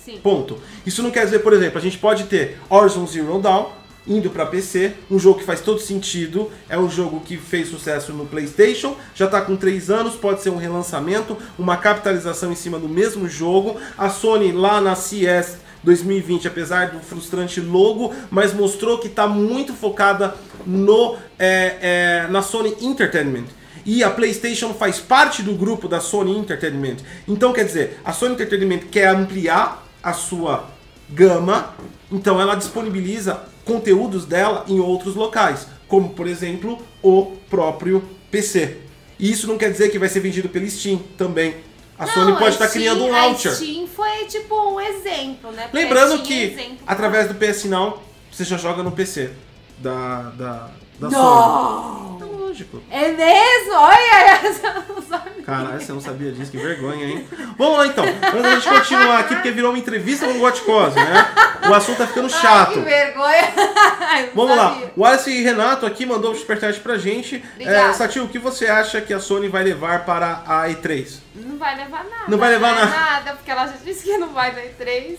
[0.03, 0.19] Sim.
[0.23, 0.59] Ponto.
[0.87, 3.71] Isso não quer dizer, por exemplo, a gente pode ter Horizon Zero Dawn
[4.07, 8.13] indo para PC, um jogo que faz todo sentido, é um jogo que fez sucesso
[8.13, 12.79] no PlayStation, já está com 3 anos, pode ser um relançamento, uma capitalização em cima
[12.79, 13.79] do mesmo jogo.
[13.97, 19.73] A Sony lá na CS 2020, apesar do frustrante logo, mas mostrou que está muito
[19.73, 20.35] focada
[20.67, 23.47] no é, é, na Sony Entertainment.
[23.85, 26.99] E a PlayStation faz parte do grupo da Sony Entertainment.
[27.27, 30.69] Então, quer dizer, a Sony Entertainment quer ampliar a sua
[31.11, 31.75] gama,
[32.13, 38.79] então ela disponibiliza conteúdos dela em outros locais, como por exemplo o próprio PC.
[39.19, 41.57] E isso não quer dizer que vai ser vendido pela Steam também.
[41.99, 43.53] A Não, Sony pode a estar Steam- criando um launcher.
[43.53, 45.65] A Steam foi tipo um exemplo, né?
[45.65, 46.79] Porque Lembrando é que exemplo.
[46.87, 49.31] através do PS Now você já joga no PC
[49.79, 51.23] da, da, da Sony.
[51.23, 52.19] Não!
[52.21, 52.83] É lógico.
[52.91, 53.73] É mesmo?
[53.75, 55.43] Olha, essa não sabe.
[55.43, 57.29] Caralho, você não sabia disso, que vergonha, hein?
[57.57, 60.97] Vamos lá então, antes da gente continuar aqui, porque virou uma entrevista com o Gotcose,
[60.97, 61.35] né?
[61.69, 62.73] O assunto tá ficando Ai, chato.
[62.75, 63.53] que vergonha.
[64.01, 64.93] Ai, Vamos lá, sabia.
[64.97, 67.43] o Alice Renato aqui mandou um superchat pra gente.
[67.55, 67.91] Obrigada.
[67.91, 71.19] É, Satil, o que você acha que a Sony vai levar para a E3?
[71.35, 72.25] Não vai levar nada.
[72.29, 72.87] Não vai levar é nada.
[72.87, 75.17] nada, porque ela já disse que não vai na E3.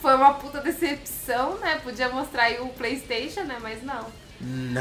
[0.00, 1.80] Foi uma puta decepção, né?
[1.82, 3.56] Podia mostrar aí o Playstation, né?
[3.60, 4.06] Mas não.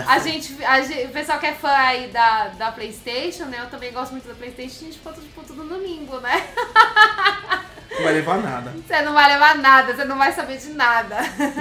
[0.07, 3.59] A gente, a gente- o pessoal que é fã aí da, da Playstation, né?
[3.61, 6.45] Eu também gosto muito da Playstation, a gente ficou tipo, tudo no limbo, né?
[7.97, 8.73] Não vai levar nada.
[8.85, 11.15] Você não vai levar nada, você não vai saber de nada.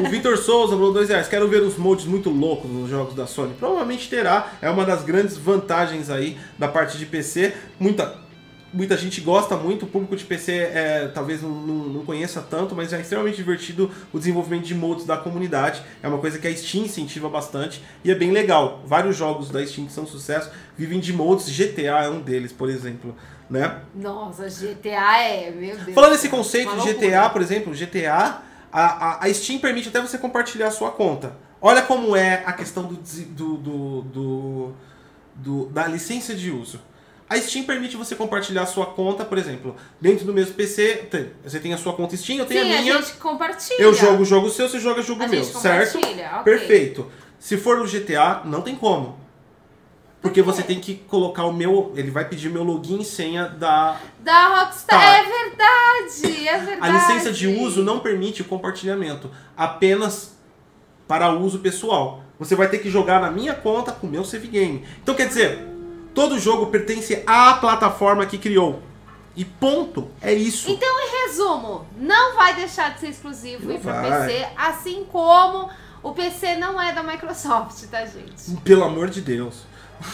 [0.05, 1.29] O Vitor Souza falou dois reais.
[1.29, 3.55] Quero ver os modes muito loucos nos jogos da Sony.
[3.55, 4.49] Provavelmente terá.
[4.61, 7.55] É uma das grandes vantagens aí da parte de PC.
[7.79, 8.19] Muita,
[8.75, 9.85] muita gente gosta muito.
[9.85, 14.19] O público de PC é, talvez não, não, conheça tanto, mas é extremamente divertido o
[14.19, 15.83] desenvolvimento de modes da comunidade.
[16.03, 18.83] É uma coisa que a Steam incentiva bastante e é bem legal.
[18.85, 21.49] Vários jogos da Steam que são sucesso vivem de modes.
[21.49, 23.15] GTA é um deles, por exemplo.
[23.49, 23.81] Né?
[23.95, 25.95] Nossa, GTA é, meu Deus.
[25.95, 26.93] Falando nesse conceito de.
[26.93, 31.37] GTA, por exemplo, GTA, a, a, a Steam permite até você compartilhar a sua conta.
[31.61, 34.73] Olha como é a questão do, do, do, do-
[35.37, 36.81] do- da licença de uso.
[37.29, 41.07] A Steam permite você compartilhar a sua conta, por exemplo, dentro do mesmo PC.
[41.11, 42.97] tem- você tem a sua conta Steam, eu tenho Sim, a minha.
[43.03, 43.81] gente compartilha.
[43.83, 45.93] eu jogo o jogo seu, você joga o jogo A meu, gente certo?
[45.95, 46.43] compartilha, ok.
[46.45, 47.11] Perfeito.
[47.39, 49.19] Se for no GTA, não tem como.
[50.21, 51.93] Porque você tem que colocar o meu.
[51.97, 54.99] Ele vai pedir meu login e senha da, Da Rockstar.
[54.99, 55.19] Tá.
[55.19, 56.81] É verdade, é verdade.
[56.81, 60.35] A licença de uso não permite o compartilhamento, apenas
[61.07, 62.23] para uso pessoal.
[62.39, 64.85] Você vai ter que jogar na minha conta com o meu save game.
[65.03, 65.67] Então quer dizer,
[66.15, 68.81] todo jogo pertence à plataforma que criou.
[69.37, 70.09] E ponto.
[70.23, 70.71] É isso.
[70.71, 74.27] Então, em resumo, não vai deixar de ser exclusivo e para.
[74.27, 75.69] PC, assim como
[76.03, 78.61] o PC não é da Microsoft, tá, gente?
[78.63, 79.63] Pelo amor de Deus.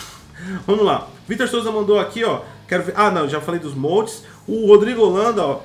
[0.67, 1.07] Vamos lá.
[1.29, 2.43] Vitor Souza mandou aqui, ó.
[2.67, 2.95] Quero ver.
[2.97, 4.25] Ah, não, já falei dos moldes.
[4.47, 5.61] O Rodrigo Holanda, ó.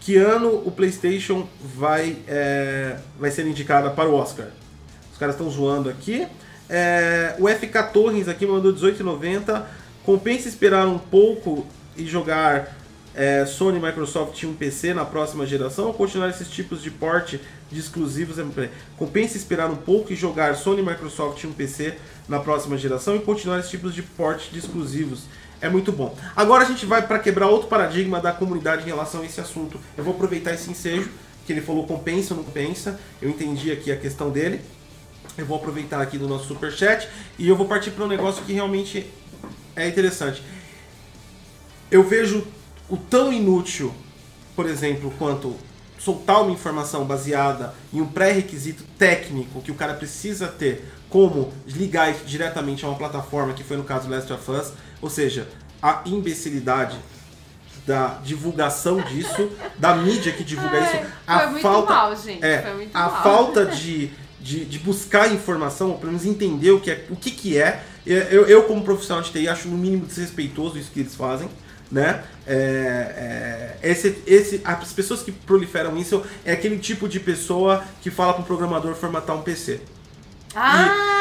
[0.00, 4.48] Que ano o PlayStation vai, é, vai ser indicada para o Oscar?
[5.12, 6.26] Os caras estão zoando aqui.
[6.68, 9.62] É, o FK Torres aqui mandou 18,90.
[10.04, 12.76] Compensa esperar um pouco e jogar
[13.14, 17.40] é, Sony Microsoft um PC na próxima geração ou continuar esses tipos de porte
[17.70, 18.38] de exclusivos?
[18.38, 18.68] É.
[18.96, 21.94] Compensa esperar um pouco e jogar Sony Microsoft um PC
[22.28, 25.24] na próxima geração e continuar esses tipos de porte de exclusivos?
[25.60, 26.16] É muito bom.
[26.34, 29.78] Agora a gente vai para quebrar outro paradigma da comunidade em relação a esse assunto.
[29.96, 31.08] Eu vou aproveitar esse ensejo,
[31.46, 32.98] que ele falou compensa ou não compensa.
[33.20, 34.60] Eu entendi aqui a questão dele.
[35.36, 37.08] Eu vou aproveitar aqui do nosso superchat
[37.38, 39.06] e eu vou partir para um negócio que realmente
[39.74, 40.42] é interessante.
[41.90, 42.46] Eu vejo
[42.88, 43.92] o tão inútil,
[44.54, 45.56] por exemplo, quanto
[45.98, 52.10] soltar uma informação baseada em um pré-requisito técnico que o cara precisa ter, como ligar
[52.10, 55.48] isso diretamente a uma plataforma, que foi no caso do Last of Us, ou seja,
[55.80, 56.98] a imbecilidade
[57.86, 62.44] da divulgação disso, da mídia que divulga Ai, isso, a foi muito falta mal, gente.
[62.44, 63.22] é, foi muito a mal.
[63.22, 64.10] falta de,
[64.42, 67.82] de, de buscar informação, ou pelo menos entender o que, é, o que, que é.
[68.04, 71.48] Eu, eu, como profissional de TI, acho no mínimo desrespeitoso isso que eles fazem.
[71.90, 72.24] né?
[72.46, 78.10] É, é, esse, esse, as pessoas que proliferam isso é aquele tipo de pessoa que
[78.10, 79.80] fala para o programador formatar um PC.
[80.56, 81.12] Ah!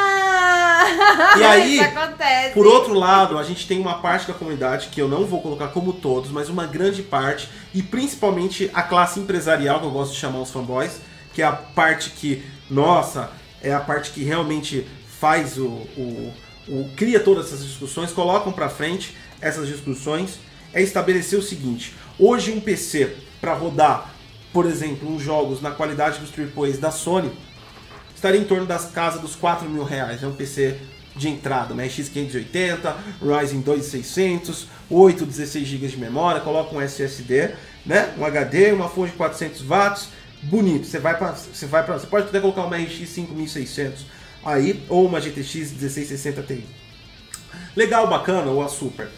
[1.36, 1.80] E, e aí,
[2.54, 5.68] por outro lado, a gente tem uma parte da comunidade que eu não vou colocar
[5.68, 10.18] como todos, mas uma grande parte, e principalmente a classe empresarial, que eu gosto de
[10.18, 11.00] chamar os fanboys,
[11.34, 13.30] que é a parte que, nossa,
[13.62, 14.88] é a parte que realmente
[15.20, 16.34] faz o, o,
[16.70, 20.40] o cria todas essas discussões, colocam para frente essas discussões,
[20.74, 24.14] é estabelecer o seguinte: hoje um PC para rodar,
[24.54, 27.32] por exemplo, uns jogos na qualidade dos AAAs da Sony
[28.16, 30.24] estaria em torno das casas dos 4 mil reais.
[30.24, 30.78] É um PC
[31.16, 31.88] de entrada, né?
[31.88, 37.52] X580, Ryzen 2600, 8, 16 GB de memória, coloca um SSD,
[37.86, 38.14] né?
[38.18, 40.10] Um HD, uma fonte de 400 watts,
[40.44, 40.86] bonito.
[40.86, 44.06] Você vai para você vai para você pode até colocar uma RX 5600
[44.44, 46.66] aí ou uma GTX 1660 Ti.
[47.76, 49.10] Legal, bacana ou a Super.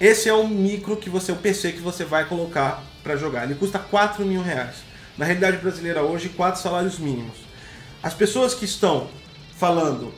[0.00, 3.44] Esse é o micro que você, o PC que você vai colocar para jogar.
[3.44, 4.76] Ele custa 4 mil reais.
[5.16, 7.36] Na realidade brasileira hoje, 4 salários mínimos.
[8.02, 9.08] As pessoas que estão
[9.56, 10.12] falando,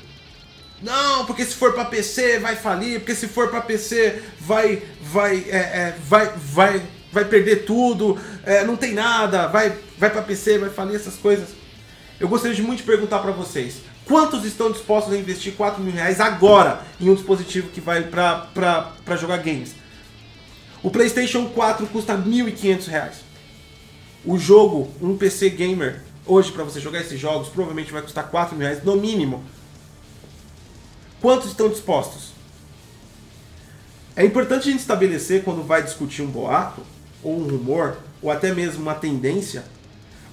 [0.81, 5.45] não, porque se for para PC vai falir, porque se for para PC vai, vai,
[5.49, 6.83] é, é, vai, vai,
[7.15, 11.51] vai perder tudo, é, não tem nada, vai, vai para PC, vai falir essas coisas.
[12.19, 15.93] Eu gostaria de muito de perguntar para vocês, quantos estão dispostos a investir 4 mil
[15.93, 19.75] reais agora em um dispositivo que vai para jogar games?
[20.83, 23.17] O PlayStation 4 custa 1.500 reais.
[24.25, 28.57] O jogo, um PC gamer, hoje para você jogar esses jogos, provavelmente vai custar 4
[28.57, 29.43] mil reais no mínimo.
[31.21, 32.33] Quantos estão dispostos?
[34.17, 36.83] É importante a gente estabelecer quando vai discutir um boato,
[37.25, 39.65] ou um rumor, ou até mesmo uma tendência,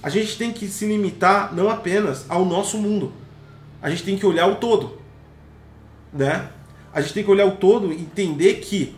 [0.02, 3.12] a gente tem que se limitar não apenas ao nosso mundo.
[3.80, 4.98] A gente tem que olhar o todo.
[6.12, 6.48] Né?
[6.92, 8.94] A gente tem que olhar o todo e entender que,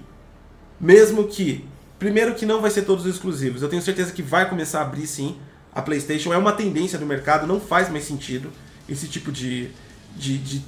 [0.80, 1.64] mesmo que,
[1.99, 5.07] primeiro que não vai ser todos exclusivos, eu tenho certeza que vai começar a abrir
[5.07, 5.36] sim
[5.74, 8.53] a PlayStation é uma tendência do mercado, não faz mais sentido
[8.88, 9.70] esse tipo de,
[10.16, 10.62] de, de,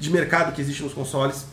[0.00, 1.46] de mercado que existe nos consoles.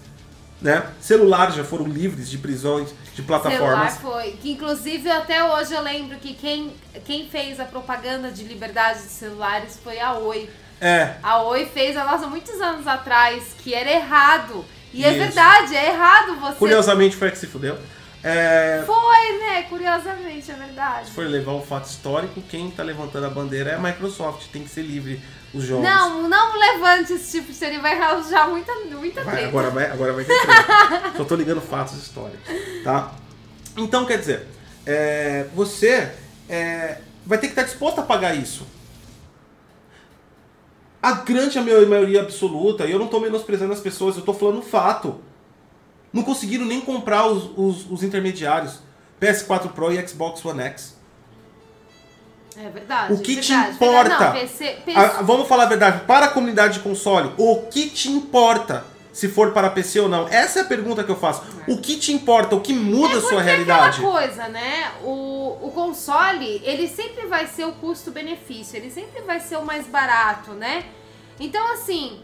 [0.61, 0.85] Né?
[0.99, 3.93] Celulares já foram livres de prisões, de plataformas.
[3.93, 4.31] Celular foi.
[4.33, 6.73] Que inclusive até hoje eu lembro que quem,
[7.05, 10.49] quem fez a propaganda de liberdade de celulares foi a Oi.
[10.81, 11.15] É.
[11.23, 14.65] A Oi fez a nossa muitos anos atrás, que era errado.
[14.93, 15.21] E é Isso.
[15.21, 16.55] é verdade, é errado você.
[16.55, 17.77] Curiosamente foi a que se fudeu.
[18.23, 18.83] É...
[18.85, 19.63] Foi, né?
[19.63, 21.07] Curiosamente, é verdade.
[21.07, 24.47] Se for levar o fato histórico, quem tá levantando a bandeira é a Microsoft.
[24.51, 25.21] Tem que ser livre
[25.53, 25.85] os jogos.
[25.85, 30.13] Não, não levante esse tipo de série, vai causar muita, muita vai, Agora vai, agora
[30.13, 30.35] vai ter
[31.15, 32.41] Só tô ligando fatos históricos,
[32.83, 33.13] tá?
[33.77, 34.47] Então, quer dizer,
[34.85, 36.11] é, você
[36.49, 38.67] é, vai ter que estar disposto a pagar isso.
[41.01, 45.21] A grande maioria absoluta, e eu não tô menosprezando as pessoas, eu tô falando fato
[46.11, 48.79] não conseguiram nem comprar os, os, os intermediários.
[49.21, 50.97] PS4 Pro e Xbox One X.
[52.57, 53.13] É verdade.
[53.13, 54.25] O que verdade, te importa?
[54.25, 54.97] Não, PC, PC...
[54.97, 56.05] A, vamos falar a verdade.
[56.05, 60.27] Para a comunidade de console, o que te importa se for para PC ou não?
[60.27, 61.43] Essa é a pergunta que eu faço.
[61.67, 62.55] O que te importa?
[62.55, 64.01] O que muda é a sua realidade?
[64.01, 64.91] É aquela coisa, né?
[65.03, 68.77] O, o console, ele sempre vai ser o custo-benefício.
[68.77, 70.85] Ele sempre vai ser o mais barato, né?
[71.39, 72.19] Então, assim,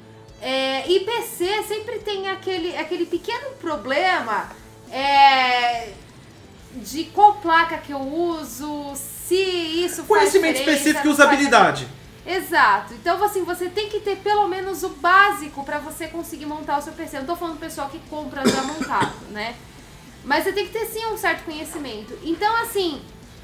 [0.46, 4.52] é, IPC sempre tem aquele, aquele pequeno problema
[4.92, 5.90] é,
[6.76, 11.88] de qual placa que eu uso, se isso Conhecimento específico e usabilidade.
[12.24, 12.94] Exato.
[12.94, 16.82] Então, assim, você tem que ter pelo menos o básico para você conseguir montar o
[16.84, 17.18] seu PC.
[17.18, 19.56] Eu não tô falando do pessoal que compra já montado, né?
[20.24, 22.16] Mas você tem que ter sim um certo conhecimento.
[22.24, 23.02] Então, assim,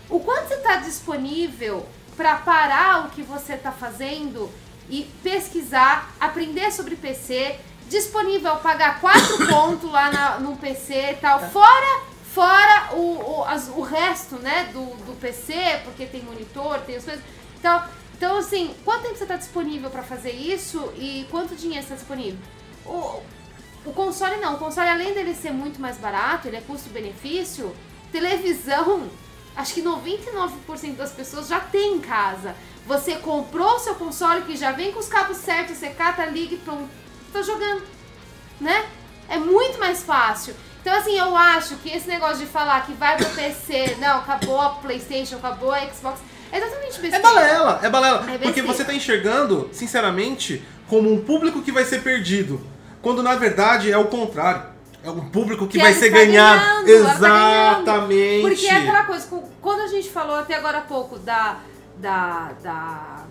[0.08, 1.84] o quanto você está disponível
[2.16, 4.52] para parar o que você está fazendo
[4.92, 7.58] e pesquisar, aprender sobre PC,
[7.90, 13.68] disponível pagar 4 pontos lá na, no PC e tal, fora fora o, o, as,
[13.68, 17.24] o resto, né, do, do PC, porque tem monitor, tem as coisas.
[17.60, 17.84] Então,
[18.16, 22.40] então assim, quanto tempo você está disponível para fazer isso e quanto dinheiro está disponível?
[22.86, 23.22] O,
[23.86, 27.76] o console não, o console além dele ser muito mais barato, ele é custo-benefício,
[28.12, 29.10] televisão,
[29.56, 32.56] acho que 99% das pessoas já tem em casa.
[32.88, 36.56] Você comprou o seu console que já vem com os cabos certos, você cata, liga
[36.56, 36.90] e pronto.
[37.32, 37.84] Tá jogando,
[38.60, 38.86] né?
[39.30, 40.54] É muito mais fácil.
[40.82, 44.60] Então, assim, eu acho que esse negócio de falar que vai pro PC, não, acabou
[44.60, 46.20] a PlayStation, acabou a Xbox,
[46.52, 47.18] é totalmente besteira.
[47.18, 48.32] É balela, é balela.
[48.32, 52.60] É porque você tá enxergando, sinceramente, como um público que vai ser perdido.
[53.02, 54.71] Quando na verdade é o contrário.
[55.04, 56.86] É um público que, que vai ser tá ganhado.
[56.86, 56.90] ganhando.
[56.90, 58.42] Exatamente.
[58.42, 59.28] Tá porque é aquela coisa,
[59.62, 61.60] quando a gente falou até agora há pouco da
[62.02, 63.26] da, da,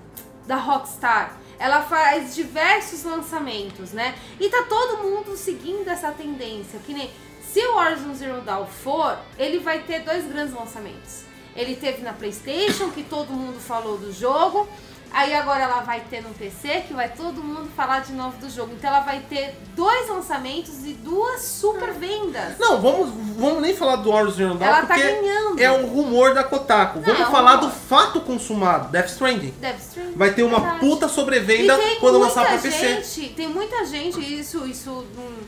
[0.46, 1.36] da Rockstar.
[1.58, 4.14] Ela faz diversos lançamentos, né?
[4.38, 6.78] E tá todo mundo seguindo essa tendência.
[6.86, 7.10] Que nem
[7.42, 11.24] Se o Horizon Zero Dawn for, ele vai ter dois grandes lançamentos.
[11.54, 14.68] Ele teve na PlayStation, que todo mundo falou do jogo.
[15.12, 18.48] Aí agora ela vai ter no PC, que vai todo mundo falar de novo do
[18.48, 18.72] jogo.
[18.72, 22.56] Então ela vai ter dois lançamentos e duas super vendas.
[22.58, 25.58] Não, vamos, vamos nem falar do Horizon Zero Dawn, Ela tá porque ganhando.
[25.60, 26.98] é um rumor da Kotaku.
[27.00, 27.70] Não, Vamos é um falar rumor.
[27.70, 29.50] do fato consumado, Death Stranding.
[29.60, 30.14] Death Stranding.
[30.16, 30.80] Vai ter uma Verdade.
[30.80, 33.02] puta sobrevenda quando lançar pra PC.
[33.02, 35.38] gente, Tem muita gente, isso, isso, hum,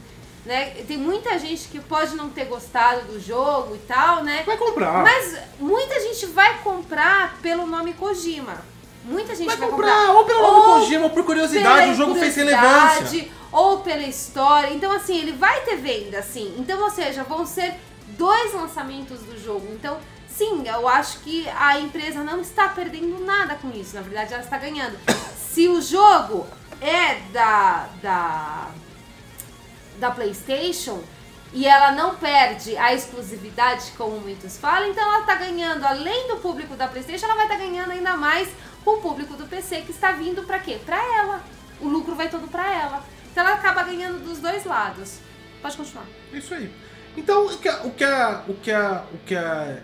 [0.44, 0.70] né?
[0.88, 4.42] Tem muita gente que pode não ter gostado do jogo e tal, né?
[4.44, 5.04] Vai comprar.
[5.04, 8.71] Mas muita gente vai comprar pelo nome Kojima.
[9.04, 12.36] Muita gente vai vai, comprar, ou pelo nome Kojima, ou por curiosidade, o jogo fez
[12.36, 13.28] relevância.
[13.50, 14.72] Ou pela história.
[14.72, 16.54] Então, assim, ele vai ter venda, sim.
[16.58, 17.74] Então, ou seja, vão ser
[18.16, 19.66] dois lançamentos do jogo.
[19.72, 19.98] Então,
[20.28, 23.94] sim, eu acho que a empresa não está perdendo nada com isso.
[23.94, 24.96] Na verdade, ela está ganhando.
[25.36, 26.46] Se o jogo
[26.80, 28.68] é da, da,
[29.98, 31.02] da PlayStation
[31.52, 36.38] e ela não perde a exclusividade, como muitos falam, então ela está ganhando, além do
[36.38, 38.48] público da PlayStation, ela vai estar ganhando ainda mais
[38.84, 40.78] com o público do PC que está vindo para quê?
[40.84, 41.42] Para ela.
[41.80, 43.04] O lucro vai todo para ela.
[43.30, 45.18] Então ela acaba ganhando dos dois lados.
[45.60, 46.04] Pode continuar.
[46.32, 46.72] Isso aí.
[47.16, 49.78] Então, o que, o que, a- o que, a- o que, a-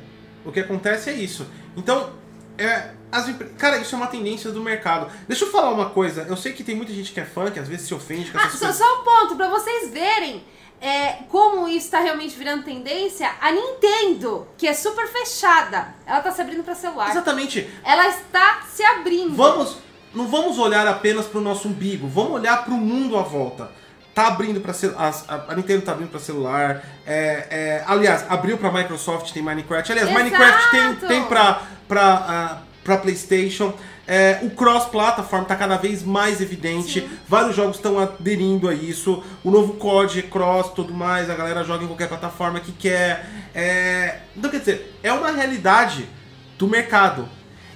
[0.45, 1.47] o que acontece é isso.
[1.77, 2.13] Então,
[2.57, 3.27] é, as
[3.59, 5.11] cara, isso é uma tendência do mercado.
[5.27, 6.23] Deixa eu falar uma coisa.
[6.23, 8.39] Eu sei que tem muita gente que é fã, que às vezes se ofende com
[8.39, 8.77] Ah, essas só, coisas.
[8.87, 10.45] só um ponto para vocês verem
[10.81, 13.31] é, como isso está realmente virando tendência.
[13.41, 17.11] A Nintendo, que é super fechada, ela está se abrindo para celular.
[17.11, 17.69] Exatamente.
[17.85, 19.35] Ela está se abrindo.
[19.35, 19.79] Vamos,
[20.15, 23.71] não vamos olhar apenas para o nosso umbigo, vamos olhar para o mundo à volta.
[24.15, 26.85] Tá abrindo para a, a Nintendo tá abrindo para celular.
[27.07, 29.93] É, é, aliás, abriu para Microsoft, tem Minecraft.
[29.93, 30.25] Aliás, Exato!
[30.25, 33.73] Minecraft tem, tem para para para PlayStation.
[34.11, 37.07] É, o cross-platform tá cada vez mais evidente.
[37.29, 39.23] Vários jogos estão aderindo a isso.
[39.45, 41.29] O novo COD, cross, tudo mais.
[41.29, 43.29] A galera joga em qualquer plataforma que quer.
[43.55, 46.09] É, então, quer dizer, é uma realidade
[46.57, 47.29] do mercado.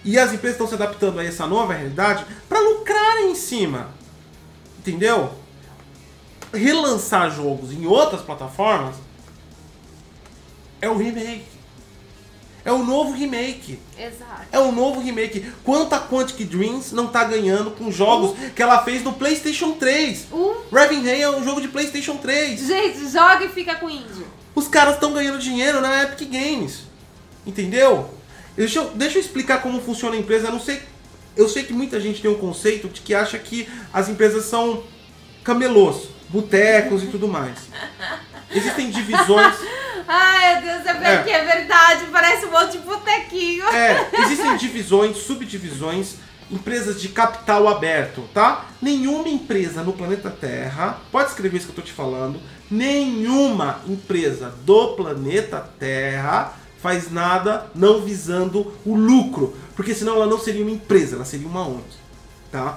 [0.02, 3.90] E as empresas estão se adaptando a essa nova realidade para lucrar em cima.
[4.78, 5.34] Entendeu?
[6.50, 8.94] Relançar jogos em outras plataformas
[10.80, 11.51] é o remake.
[12.64, 13.78] É o novo remake.
[13.98, 14.42] Exato.
[14.52, 15.52] É o novo remake.
[15.64, 20.28] Quanto a Quantic Dreams não tá ganhando com jogos que ela fez no PlayStation 3?
[20.32, 20.54] Um.
[20.72, 22.60] Ravenheim é um jogo de PlayStation 3.
[22.60, 24.26] Gente, joga e fica com índio.
[24.54, 26.82] Os caras estão ganhando dinheiro na Epic Games.
[27.44, 28.10] Entendeu?
[28.56, 30.48] Deixa eu, deixa eu explicar como funciona a empresa.
[30.48, 30.82] Eu não sei.
[31.36, 34.84] Eu sei que muita gente tem um conceito de que acha que as empresas são
[35.42, 37.58] camelôs, botecos e tudo mais.
[38.54, 39.56] Existem divisões.
[40.06, 41.30] Ai, meu Deus, é, É.
[41.30, 42.06] é verdade.
[42.10, 43.64] Parece um monte de botequinho.
[43.68, 46.16] É, existem divisões, subdivisões,
[46.50, 48.66] empresas de capital aberto, tá?
[48.80, 52.40] Nenhuma empresa no planeta Terra, pode escrever isso que eu tô te falando,
[52.70, 60.38] nenhuma empresa do planeta Terra faz nada não visando o lucro, porque senão ela não
[60.38, 61.84] seria uma empresa, ela seria uma ONG,
[62.50, 62.76] tá?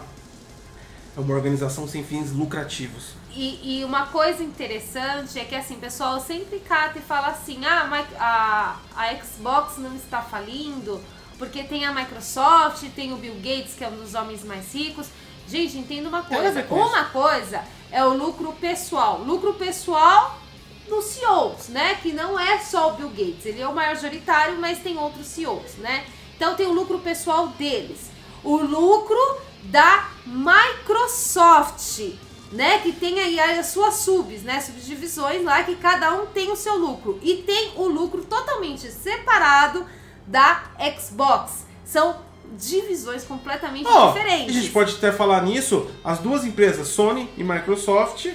[1.17, 3.15] É uma organização sem fins lucrativos.
[3.35, 8.05] E, e uma coisa interessante é que assim, pessoal sempre cata e fala assim, ah,
[8.17, 11.03] a, a Xbox não está falindo,
[11.37, 15.07] porque tem a Microsoft, tem o Bill Gates, que é um dos homens mais ricos.
[15.47, 16.65] Gente, entenda uma coisa.
[16.69, 19.19] Uma coisa é o lucro pessoal.
[19.19, 20.39] Lucro pessoal
[20.87, 21.95] dos CEOs, né?
[21.95, 23.45] Que não é só o Bill Gates.
[23.45, 26.05] Ele é o majoritário, mas tem outros CEOs, né?
[26.35, 28.09] Então tem o lucro pessoal deles.
[28.43, 32.13] O lucro da Microsoft,
[32.51, 32.79] né?
[32.79, 34.59] Que tem aí as suas subs, né?
[34.61, 37.19] Subdivisões lá que cada um tem o seu lucro.
[37.21, 39.85] E tem o lucro totalmente separado
[40.25, 40.63] da
[40.97, 41.65] Xbox.
[41.83, 42.17] São
[42.57, 44.55] divisões completamente Ó, diferentes.
[44.55, 48.27] a gente pode até falar nisso, as duas empresas, Sony e Microsoft,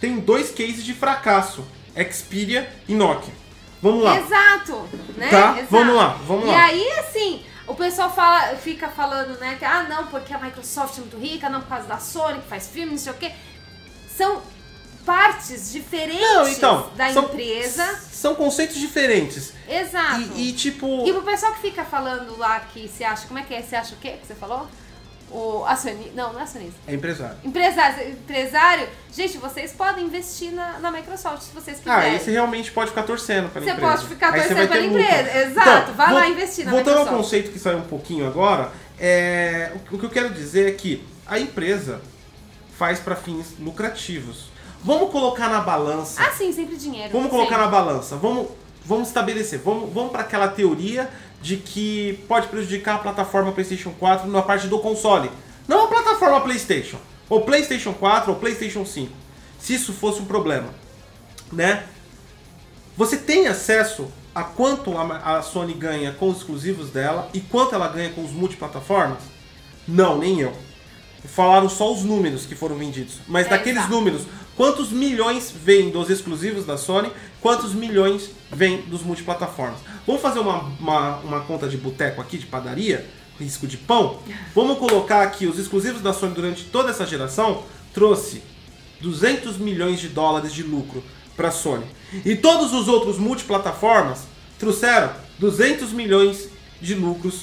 [0.00, 1.64] têm dois cases de fracasso,
[2.10, 3.34] Xperia e Nokia.
[3.82, 4.18] Vamos lá.
[4.18, 5.28] Exato, né?
[5.28, 5.66] Tá, Exato.
[5.70, 6.64] vamos lá, vamos e lá.
[6.64, 11.00] aí, assim, o pessoal fala, fica falando, né, que ah, não, porque a Microsoft é
[11.00, 13.32] muito rica, não por causa da Sony, que faz filme, não sei o quê.
[14.16, 14.42] São
[15.04, 18.00] partes diferentes Não, então, da são- empresa.
[18.10, 19.52] São conceitos diferentes.
[19.68, 20.20] Exato.
[20.34, 21.06] E, e, tipo.
[21.06, 23.62] E pro pessoal que fica falando lá que se acha, como é que é?
[23.62, 24.66] Você acha o quê que você falou?
[25.28, 26.78] O acionista, não, não é acionista.
[26.86, 27.36] É empresário.
[27.44, 32.12] Empresário, empresário, gente, vocês podem investir na, na Microsoft se vocês Ah, quiserem.
[32.12, 33.92] aí você realmente pode ficar torcendo pela Você empresa.
[33.92, 35.00] pode ficar Aí você torcendo pela lucro.
[35.00, 35.92] empresa, exato.
[35.94, 37.24] Vai lá investir na Voltando ao Microsoft.
[37.24, 41.04] conceito que saiu um pouquinho agora, é, o, o que eu quero dizer é que
[41.26, 42.00] a empresa
[42.78, 44.50] faz para fins lucrativos.
[44.84, 46.22] Vamos colocar na balança.
[46.22, 47.10] Ah, sim, sempre dinheiro.
[47.12, 47.64] Vamos colocar sempre.
[47.64, 48.16] na balança.
[48.16, 48.48] Vamos,
[48.84, 49.58] vamos estabelecer.
[49.58, 51.10] Vamos, vamos para aquela teoria
[51.40, 55.30] de que pode prejudicar a plataforma PlayStation 4 na parte do console.
[55.66, 56.98] Não a plataforma PlayStation.
[57.28, 59.12] Ou PlayStation 4 ou PlayStation 5.
[59.58, 60.68] Se isso fosse um problema,
[61.52, 61.84] né?
[62.96, 67.74] Você tem acesso a quanto a, a Sony ganha com os exclusivos dela e quanto
[67.74, 69.22] ela ganha com os multiplataformas?
[69.88, 70.52] Não, nem eu.
[71.26, 73.14] Falaram só os números que foram vendidos.
[73.26, 73.92] Mas É, daqueles exato.
[73.94, 74.22] números,
[74.56, 77.10] quantos milhões vêm dos exclusivos da Sony,
[77.40, 79.78] quantos milhões vêm dos multiplataformas?
[80.06, 83.06] Vamos fazer uma, uma, uma conta de boteco aqui, de padaria,
[83.38, 84.20] risco de pão?
[84.54, 87.62] Vamos colocar aqui os exclusivos da Sony durante toda essa geração,
[87.92, 88.42] trouxe
[89.00, 91.02] 200 milhões de dólares de lucro
[91.36, 91.84] para a Sony.
[92.24, 94.20] E todos os outros multiplataformas
[94.58, 96.48] trouxeram 200 milhões
[96.80, 97.42] de lucros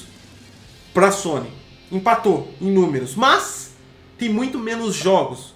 [0.92, 1.48] para a Sony.
[1.92, 3.63] Empatou em números, mas
[4.18, 5.54] tem muito menos jogos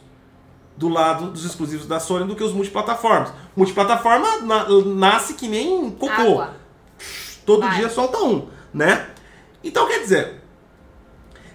[0.76, 3.32] do lado dos exclusivos da Sony do que os multiplataformas.
[3.56, 6.12] Multiplataforma na- nasce que nem cocô.
[6.12, 6.56] Água.
[7.44, 7.76] Todo Vai.
[7.78, 9.08] dia solta um, né?
[9.64, 10.40] Então quer dizer,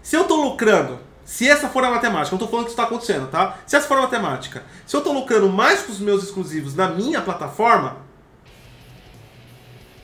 [0.01, 2.83] se eu tô lucrando, se essa for a matemática, não tô falando que isso tá
[2.83, 3.57] acontecendo, tá?
[3.65, 6.89] Se essa for a matemática, se eu tô lucrando mais com os meus exclusivos na
[6.89, 7.97] minha plataforma,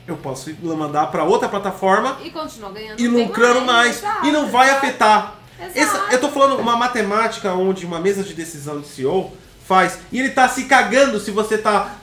[0.06, 2.32] eu posso mandar para outra plataforma E
[2.98, 3.98] e lucrando mais.
[3.98, 5.34] exato, e não vai afetar.
[5.74, 9.32] Essa- eu tô falando uma matemática onde uma mesa de decisão de CEO
[9.66, 9.98] faz.
[10.10, 11.96] E ele tá se cagando se você tá.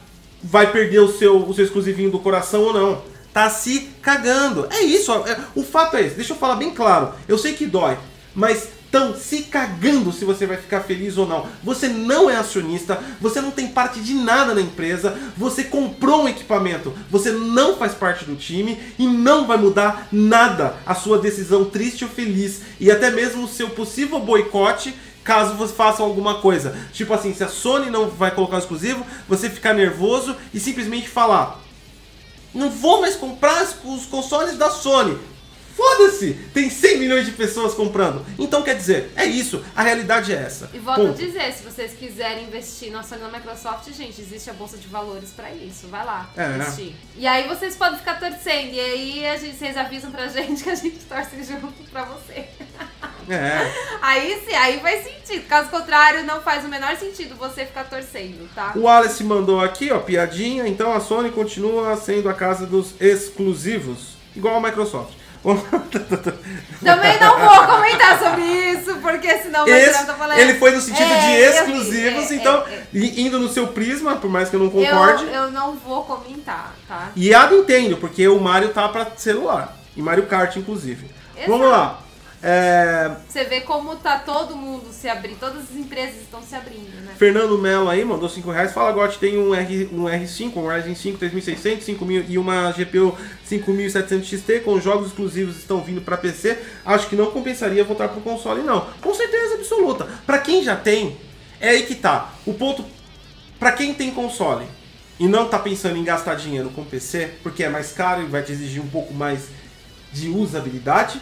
[0.44, 3.02] Vai perder o seu, o seu exclusivinho do coração ou não.
[3.34, 4.68] Tá se cagando.
[4.72, 5.12] É isso.
[5.12, 6.16] é- o fato é esse.
[6.16, 7.14] Deixa eu falar bem claro.
[7.28, 7.98] Eu sei que dói.
[8.36, 11.46] Mas estão se cagando se você vai ficar feliz ou não.
[11.64, 16.28] Você não é acionista, você não tem parte de nada na empresa, você comprou um
[16.30, 21.66] equipamento, você não faz parte do time e não vai mudar nada a sua decisão
[21.66, 26.74] triste ou feliz e até mesmo o seu possível boicote caso você faça alguma coisa.
[26.94, 31.10] Tipo assim, se a Sony não vai colocar o exclusivo, você ficar nervoso e simplesmente
[31.10, 31.60] falar:
[32.54, 35.18] não vou mais comprar os- consoles da Sony.
[35.78, 36.34] Foda-se!
[36.56, 38.26] Tem 100 milhões de pessoas comprando.
[38.40, 39.64] Então quer dizer, é isso.
[39.76, 40.72] A realidade é essa.
[40.74, 41.12] E volto Ponto.
[41.12, 44.76] a dizer, se vocês quiserem investir na Sony e na Microsoft, gente, existe a bolsa
[44.76, 45.88] de valores pra isso.
[45.88, 46.56] Vai lá, É.
[46.56, 46.94] investir.
[47.16, 48.74] E aí vocês podem ficar torcendo.
[48.74, 52.46] E aí a gente, vocês avisam pra gente que a gente torce junto pra você.
[53.30, 53.72] É.
[54.02, 55.46] Aí sim, aí faz sentido.
[55.50, 58.72] Caso contrário, não faz o menor sentido você ficar torcendo, tá?
[58.74, 60.66] O Wallace mandou aqui, ó, piadinha.
[60.66, 64.16] Então a Sony continua sendo a casa dos exclusivos.
[64.36, 65.12] Igual a Microsoft.
[66.84, 70.38] Também não vou comentar sobre isso, porque senão vai Esse- tá falando.
[70.40, 74.30] ele foi no sentido É, de exclusivos, é, então, é, indo no seu prisma, por
[74.30, 75.26] mais que eu não concorde.
[75.26, 77.10] Eu, eu não vou comentar, tá?
[77.16, 79.76] E a Nintendo, porque o Mario tá pra celular.
[79.96, 81.08] E Mario Kart, inclusive.
[81.36, 81.52] Exato.
[81.52, 82.00] Vamos lá.
[82.42, 86.90] É, Você vê como tá todo mundo se abrindo, todas as empresas estão se abrindo,
[87.02, 87.14] né?
[87.18, 88.74] Fernando Melo aí mandou 5 reais.
[88.74, 93.18] Fala, Gotti, tem um, R, um R5, um Ryzen 5 3600, 5000 e uma GPU
[93.44, 96.60] 5700 XT com jogos exclusivos estão vindo para PC.
[96.86, 98.88] Acho que não compensaria voltar pro console, não.
[99.02, 100.08] Com certeza absoluta.
[100.26, 101.18] Para quem já tem,
[101.60, 102.34] é aí que tá.
[102.46, 102.86] O ponto.
[103.60, 104.68] Para quem tem console
[105.20, 108.44] e não tá pensando em gastar dinheiro com PC, porque é mais caro e vai
[108.44, 109.48] te exigir um pouco mais
[110.14, 111.20] de usabilidade,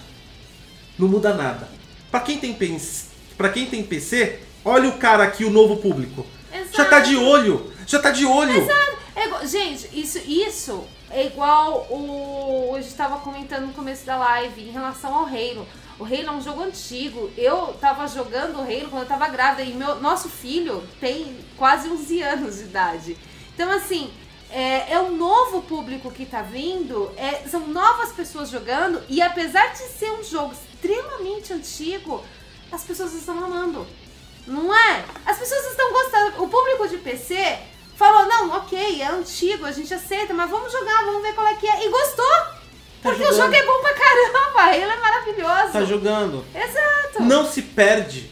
[0.98, 1.70] não muda nada.
[2.12, 6.26] Pra quem tem pens- para quem tem PC, olha o cara aqui, o novo público.
[6.72, 8.54] Já tá de olho, já tá de olho.
[9.16, 12.74] É igual- gente, isso, isso é igual o.
[12.76, 15.68] A gente tava comentando no começo da live em relação ao Halo.
[15.98, 17.30] O Halo é um jogo antigo.
[17.38, 21.90] Eu tava jogando o Halo quando eu tava grávida e meu, nosso filho tem quase
[21.90, 23.18] 11 anos de idade.
[23.54, 24.12] Então, assim,
[24.52, 29.68] é, é um novo público que tá vindo, é, são novas pessoas jogando e apesar
[29.72, 30.54] de ser um jogo
[30.86, 32.24] extremamente antigo,
[32.72, 33.86] as pessoas estão amando.
[34.48, 35.04] Não é?
[35.26, 36.44] As pessoas estão gostando.
[36.44, 37.58] O público de PC
[37.96, 41.56] falou: não, ok, é antigo, a gente aceita, mas vamos jogar, vamos ver qual é
[41.56, 41.86] que é.
[41.86, 42.56] E gostou!
[43.02, 43.54] porque o jogando.
[43.54, 45.74] jogo é bom pra caramba, ele é maravilhoso.
[45.74, 46.44] Tá jogando.
[46.56, 47.24] Exato.
[47.24, 48.32] Não se perde.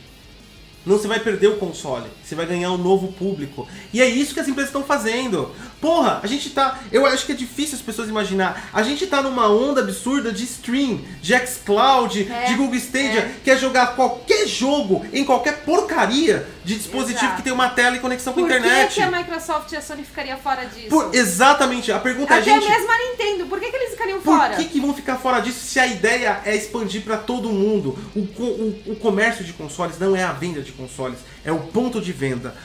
[0.84, 2.10] Não se vai perder o console.
[2.24, 3.68] Você vai ganhar um novo público.
[3.94, 5.56] E é isso que as empresas estão fazendo.
[5.84, 6.80] Porra, a gente tá.
[6.94, 8.70] Eu acho que é difícil as pessoas imaginar.
[8.72, 13.36] A gente tá numa onda absurda de stream, de xCloud, É, de Google Stadia, é.
[13.44, 17.36] que é jogar qualquer jogo em qualquer porcaria de dispositivo Exato.
[17.36, 18.88] que tem uma tela e conexão com Por a internet.
[18.88, 20.88] que, que a Microsoft e a Sony ficariam fora disso?
[20.88, 21.92] Por- exatamente.
[21.92, 22.66] A pergunta é, Até gente.
[22.70, 24.56] mesmo a Nintendo, por que, que eles ficariam Por fora?
[24.56, 27.98] que, que vão ficar fora disso se a ideia é expandir para todo mundo?
[28.16, 32.00] O, o- o comércio de consoles não é a venda de consoles, é o ponto
[32.00, 32.56] de venda.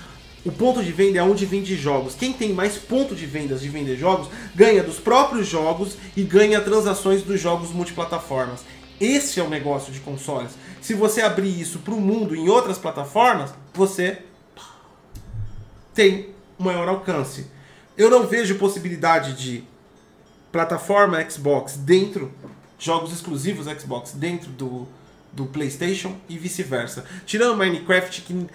[0.44, 2.14] O ponto de venda é onde vende jogos.
[2.14, 6.60] Quem tem mais ponto de vendas de vender jogos ganha dos próprios jogos e ganha
[6.60, 8.60] transações dos jogos multiplataformas.
[9.00, 10.52] Esse é o negócio de consoles.
[10.80, 14.18] Se você abrir isso para o mundo em outras plataformas, você
[15.94, 17.46] tem maior alcance.
[17.96, 19.64] Eu não vejo possibilidade de
[20.52, 22.32] plataforma Xbox dentro,
[22.78, 24.86] jogos exclusivos Xbox dentro do,
[25.32, 27.04] do PlayStation e vice-versa.
[27.26, 28.46] Tirando Minecraft, que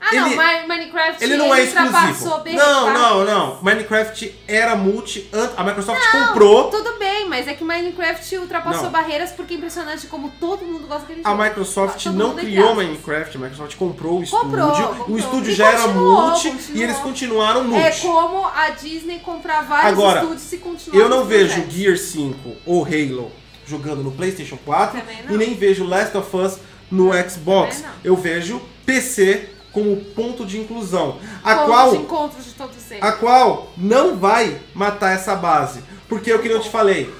[0.00, 2.56] Ah, ele, não, Minecraft ele não é ultrapassou exclusivo.
[2.56, 3.62] Não, não, não.
[3.62, 5.28] Minecraft era multi.
[5.56, 6.70] A Microsoft Não, comprou.
[6.70, 8.90] Tudo bem, mas é que Minecraft ultrapassou Não.
[8.90, 11.42] barreiras porque é impressionante como todo mundo gosta daquele A jogo.
[11.42, 12.74] Microsoft Todo não entre criou.
[12.76, 14.88] Minecraft, a Microsoft comprou o Comprou, estúdio.
[14.88, 15.10] comprou.
[15.10, 16.76] O estúdio E já era multi continuou.
[16.78, 17.86] e eles continuaram multi.
[17.86, 21.64] É como a Disney comprar vários Agora, estúdios e continuar Eu não vejo.
[21.70, 23.32] Gear 5 ou Halo
[23.66, 25.34] jogando no PlayStation 4 Também não.
[25.34, 26.58] e nem vejo Last of Us
[26.90, 27.84] no Xbox.
[28.04, 33.02] Eu vejo PC como ponto de inclusão, a qual os encontros de todos eles.
[33.02, 35.82] a qual não vai matar essa base.
[36.08, 37.12] Porque é o que eu te falei.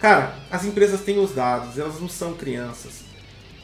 [0.00, 3.04] Cara, as empresas têm os dados, elas não são crianças.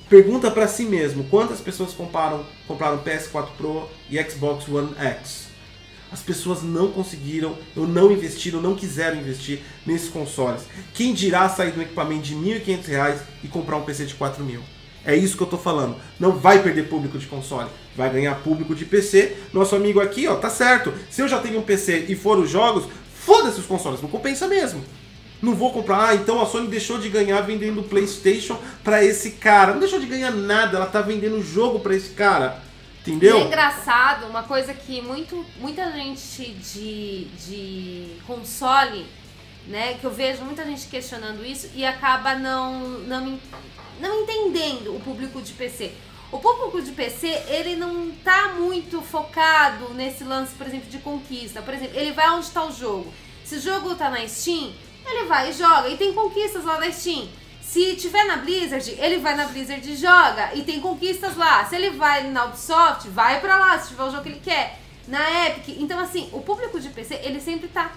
[0.09, 5.49] Pergunta pra si mesmo, quantas pessoas compraram, compraram PS4 Pro e Xbox One X?
[6.13, 10.63] As pessoas não conseguiram, ou não investiram, não quiseram investir nesses consoles.
[10.93, 14.45] Quem dirá sair de um equipamento de 1.500 reais e comprar um PC de 4
[14.45, 14.63] mil?
[15.05, 15.97] É isso que eu tô falando.
[16.19, 19.37] Não vai perder público de console, vai ganhar público de PC.
[19.53, 20.93] Nosso amigo aqui, ó, tá certo.
[21.11, 22.85] Se eu já tenho um PC e for os jogos,
[23.15, 24.85] foda-se os consoles, não compensa mesmo.
[25.43, 29.73] Não vou comprar, ah, então a Sony deixou de ganhar vendendo PlayStation pra esse cara.
[29.73, 32.63] Não deixou de ganhar nada, ela tá vendendo jogo pra esse cara.
[33.01, 33.37] Entendeu?
[33.37, 39.05] E é engraçado, uma coisa que muito, muita gente de, de console,
[39.67, 43.41] né, que eu vejo muita gente questionando isso e acaba não, não,
[44.03, 45.93] não entendendo o público de PC.
[46.33, 51.63] O público de PC, ele não tá muito focado nesse lance, por exemplo, de conquista.
[51.63, 53.15] Por exemplo, ele vai onde tá o jogo.
[53.45, 54.73] Se o jogo tá na Steam,
[55.07, 55.89] ele vai e joga.
[55.89, 57.29] E tem conquistas lá da Steam.
[57.61, 60.53] Se tiver na Blizzard, ele vai na Blizzard e joga.
[60.55, 61.65] E tem conquistas lá.
[61.65, 64.81] Se ele vai na Ubisoft, vai pra lá, se tiver o jogo que ele quer.
[65.07, 65.77] Na Epic.
[65.79, 67.93] Então, assim, o público de PC, ele sempre tá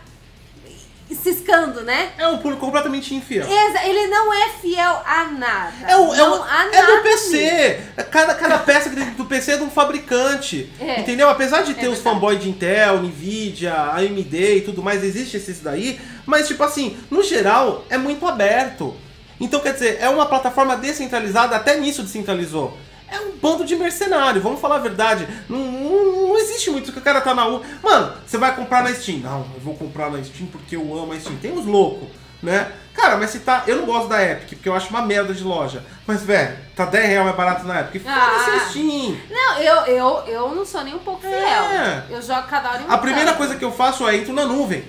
[1.13, 2.11] ciscando, né?
[2.17, 3.45] É um público completamente infiel.
[3.45, 5.73] Exa- Ele não é fiel a nada.
[5.87, 7.79] É, o, é, o, é do PC.
[8.09, 10.71] Cada, cada peça do PC é de um fabricante.
[10.79, 10.99] É.
[11.01, 11.29] Entendeu?
[11.29, 15.59] Apesar de ter É os fanboys de Intel, Nvidia, AMD e tudo mais, existe esses
[15.61, 15.99] daí.
[16.25, 18.95] Mas, tipo assim, no geral, é muito aberto.
[19.39, 22.75] Então, quer dizer, é uma plataforma descentralizada, até nisso descentralizou.
[23.11, 25.27] É um bando de mercenário, vamos falar a verdade.
[25.47, 27.61] Não, não, não existe muito que o cara tá na U.
[27.81, 29.19] Mano, você vai comprar na Steam.
[29.19, 31.37] Não, eu vou comprar na Steam porque eu amo a Steam.
[31.37, 32.07] Tem uns loucos,
[32.43, 32.71] né?
[32.93, 33.63] Cara, mas se tá.
[33.67, 35.83] Eu não gosto da Epic, porque eu acho uma merda de loja.
[36.07, 38.01] Mas, velho, tá 10 reais mais barato na Epic.
[38.03, 38.67] Foda-se Ah.
[38.69, 39.17] Steam.
[39.29, 41.33] Não, eu, eu, eu não sou nem um pouco fiel.
[41.33, 42.03] É.
[42.09, 43.37] Eu jogo cada hora em um A primeira canto.
[43.37, 44.83] coisa que eu faço é entro na nuvem.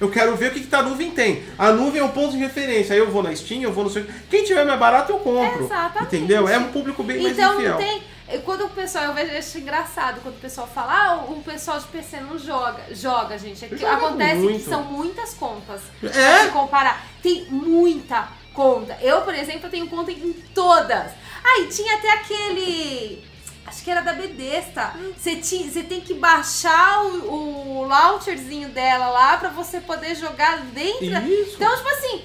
[0.00, 1.42] Eu quero ver o que, que tá a nuvem tem.
[1.58, 2.92] A nuvem é um ponto de referência.
[2.92, 4.06] Aí eu vou na Steam, eu vou no seu.
[4.30, 5.64] Quem tiver mais barato, eu compro.
[5.64, 6.14] Exatamente.
[6.16, 6.48] Entendeu?
[6.48, 7.70] É um público bem mais Então infiel.
[7.72, 8.02] não tem.
[8.44, 11.86] Quando o pessoal, eu vejo acho engraçado quando o pessoal fala, ah, o pessoal de
[11.86, 12.94] PC não joga.
[12.94, 13.64] Joga, gente.
[13.64, 14.58] É que Joga acontece muito.
[14.58, 15.80] que são muitas contas.
[16.02, 16.44] É?
[16.44, 17.06] Se comparar.
[17.22, 18.98] Tem muita conta.
[19.00, 21.12] Eu, por exemplo, eu tenho conta em todas.
[21.42, 23.24] Aí tinha até aquele.
[23.66, 24.94] Acho que era da Bedesta.
[25.16, 25.36] Você,
[25.82, 31.06] tem que baixar o, o launcherzinho dela lá pra você poder jogar dentro.
[31.06, 31.54] Isso.
[31.54, 32.24] Então, tipo assim.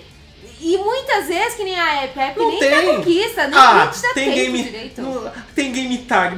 [0.63, 2.69] E muitas vezes, que nem a App, a Não nem tem.
[2.71, 4.63] dá conquista, nem, ah, nem dá tem game.
[4.63, 5.31] direito.
[5.53, 6.35] tem game tag.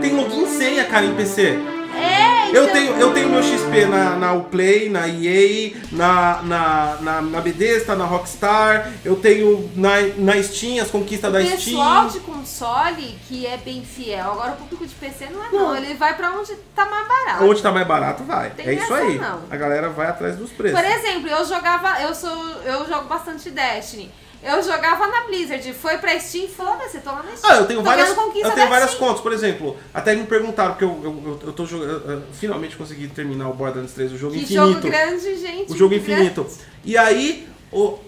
[0.00, 1.58] tem login senha, cara, em PC.
[1.96, 7.20] É, Eu tenho, eu tenho meu XP na, na Uplay, na EA, na, na, na,
[7.22, 12.08] na Bethesda, na Rockstar, eu tenho na, na Steam, as conquistas da O pessoal Steam.
[12.08, 14.32] de console que é bem fiel.
[14.32, 15.58] Agora o público de PC não é Não.
[15.68, 15.76] não.
[15.76, 17.44] Ele vai pra onde tá mais barato.
[17.44, 18.50] Onde tá mais barato, vai.
[18.50, 19.18] Tem é isso aí.
[19.18, 19.40] não.
[19.50, 20.78] A galera vai atrás dos preços.
[20.80, 24.10] Por exemplo, eu jogava, eu sou, eu jogo bastante Destiny.
[24.42, 27.52] Eu jogava na Blizzard, foi pra Steam, foda-se, tô lá na Steam.
[27.52, 29.06] Ah, eu tenho Tô várias, eu tenho várias Steam.
[29.06, 29.76] contas, por exemplo.
[29.92, 32.24] Até me perguntaram, porque eu, eu, eu, eu tô jogando.
[32.32, 34.66] finalmente consegui terminar o Borderlands 3, o jogo Que infinito.
[34.68, 35.70] jogo grande, gente.
[35.72, 36.10] o jogo grande.
[36.12, 36.46] infinito.
[36.84, 37.98] E aí, o.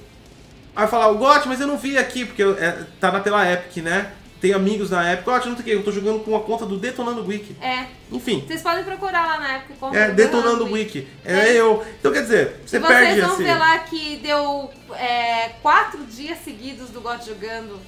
[0.74, 3.50] Aí falar, o GOT, mas eu não vi aqui, porque eu- é, tá na pela
[3.52, 4.10] Epic, né?
[4.42, 5.24] Tem amigos na Epic.
[5.24, 7.56] GOT, não sei o que, eu tô jogando com a conta do Detonando Wiki.
[7.62, 7.86] É.
[8.10, 8.44] Enfim.
[8.46, 9.74] Vocês podem procurar lá na época.
[9.78, 10.98] como É, Detonando Wiki.
[10.98, 11.08] Wiki.
[11.24, 11.82] É, eu.
[12.00, 13.44] Então quer dizer, você Se perde vocês vão assim.
[13.44, 17.78] ver lá que deu é, quatro dias seguidos do GOT jogando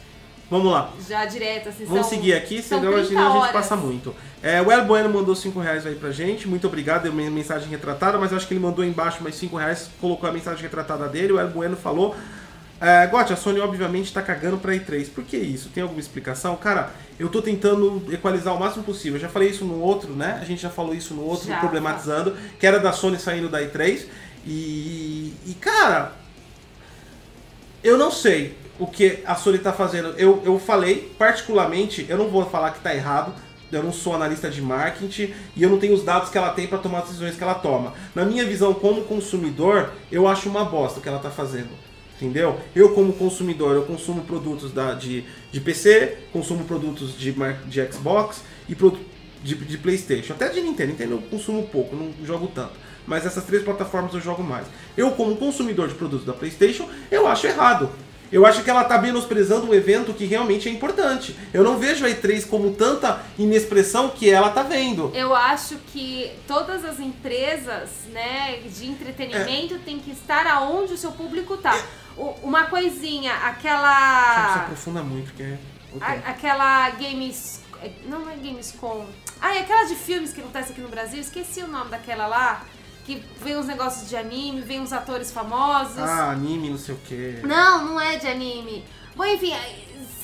[0.49, 0.91] Vamos lá.
[1.09, 4.15] já direto, assim, Vamos são- seguir aqui, senão a 30 gente, a gente passa muito.
[4.41, 6.47] É, o El Bueno mandou 5 reais aí pra gente.
[6.47, 9.57] Muito obrigado, deu uma mensagem retratada, mas eu acho que ele mandou embaixo mais 5
[9.57, 11.33] reais, colocou a mensagem retratada dele.
[11.33, 12.15] O El Bueno falou.
[12.85, 15.09] É, Gotti, a Sony obviamente tá cagando pra E3.
[15.09, 15.71] Por que isso?
[15.71, 16.55] Tem alguma explicação?
[16.55, 19.17] Cara, eu tô tentando equalizar o máximo possível.
[19.17, 20.39] Eu já falei isso no outro, né?
[20.39, 21.59] A gente já falou isso no outro, Já.
[21.61, 24.05] problematizando, que era da Sony saindo da E3.
[24.47, 26.13] E, e cara,
[27.83, 30.09] eu não sei o que a Sony tá fazendo.
[30.19, 33.33] Eu, eu falei, particularmente, eu não vou falar que tá errado.
[33.73, 36.67] Eu não sou analista de marketing e eu não tenho os dados que ela tem
[36.67, 37.95] para tomar as decisões que ela toma.
[38.15, 41.71] Na minha visão como consumidor, eu acho uma bosta o que ela tá fazendo.
[42.17, 42.61] Entendeu?
[42.75, 47.33] Eu como consumidor, eu consumo produtos da, de, de PC, consumo produtos de,
[47.67, 48.99] de Xbox e, pro-
[49.43, 50.33] de, de PlayStation.
[50.33, 50.93] Até de Nintendo.
[50.93, 52.73] Nintendo eu consumo pouco, não jogo tanto.
[53.07, 54.67] Mas essas três plataformas eu jogo mais.
[54.97, 57.91] Eu, como consumidor de produtos da PlayStation, eu acho errado.
[58.33, 61.37] Eu acho que ela está menosprezando um evento que realmente é importante.
[61.53, 65.13] Eu não vejo a E3 como tanta inexpressão que ela está vendo.
[65.15, 69.79] Eu acho que todas as empresas né, de entretenimento é.
[69.79, 71.77] têm que estar aonde o seu público está.
[71.77, 71.83] É.
[72.17, 74.53] Uma coisinha, aquela.
[74.53, 75.59] Se aprofunda muito, porque é.
[76.01, 77.63] A, aquela Games.
[78.07, 79.07] Não é Gamescom.
[79.41, 81.21] Ah, é aquela de filmes que acontece aqui no Brasil.
[81.21, 82.65] Esqueci o nome daquela lá
[83.05, 85.99] que vem uns negócios de anime, vem uns atores famosos.
[85.99, 87.41] Ah, anime, não sei o quê.
[87.45, 88.85] Não, não é de anime.
[89.15, 89.53] Bom, enfim,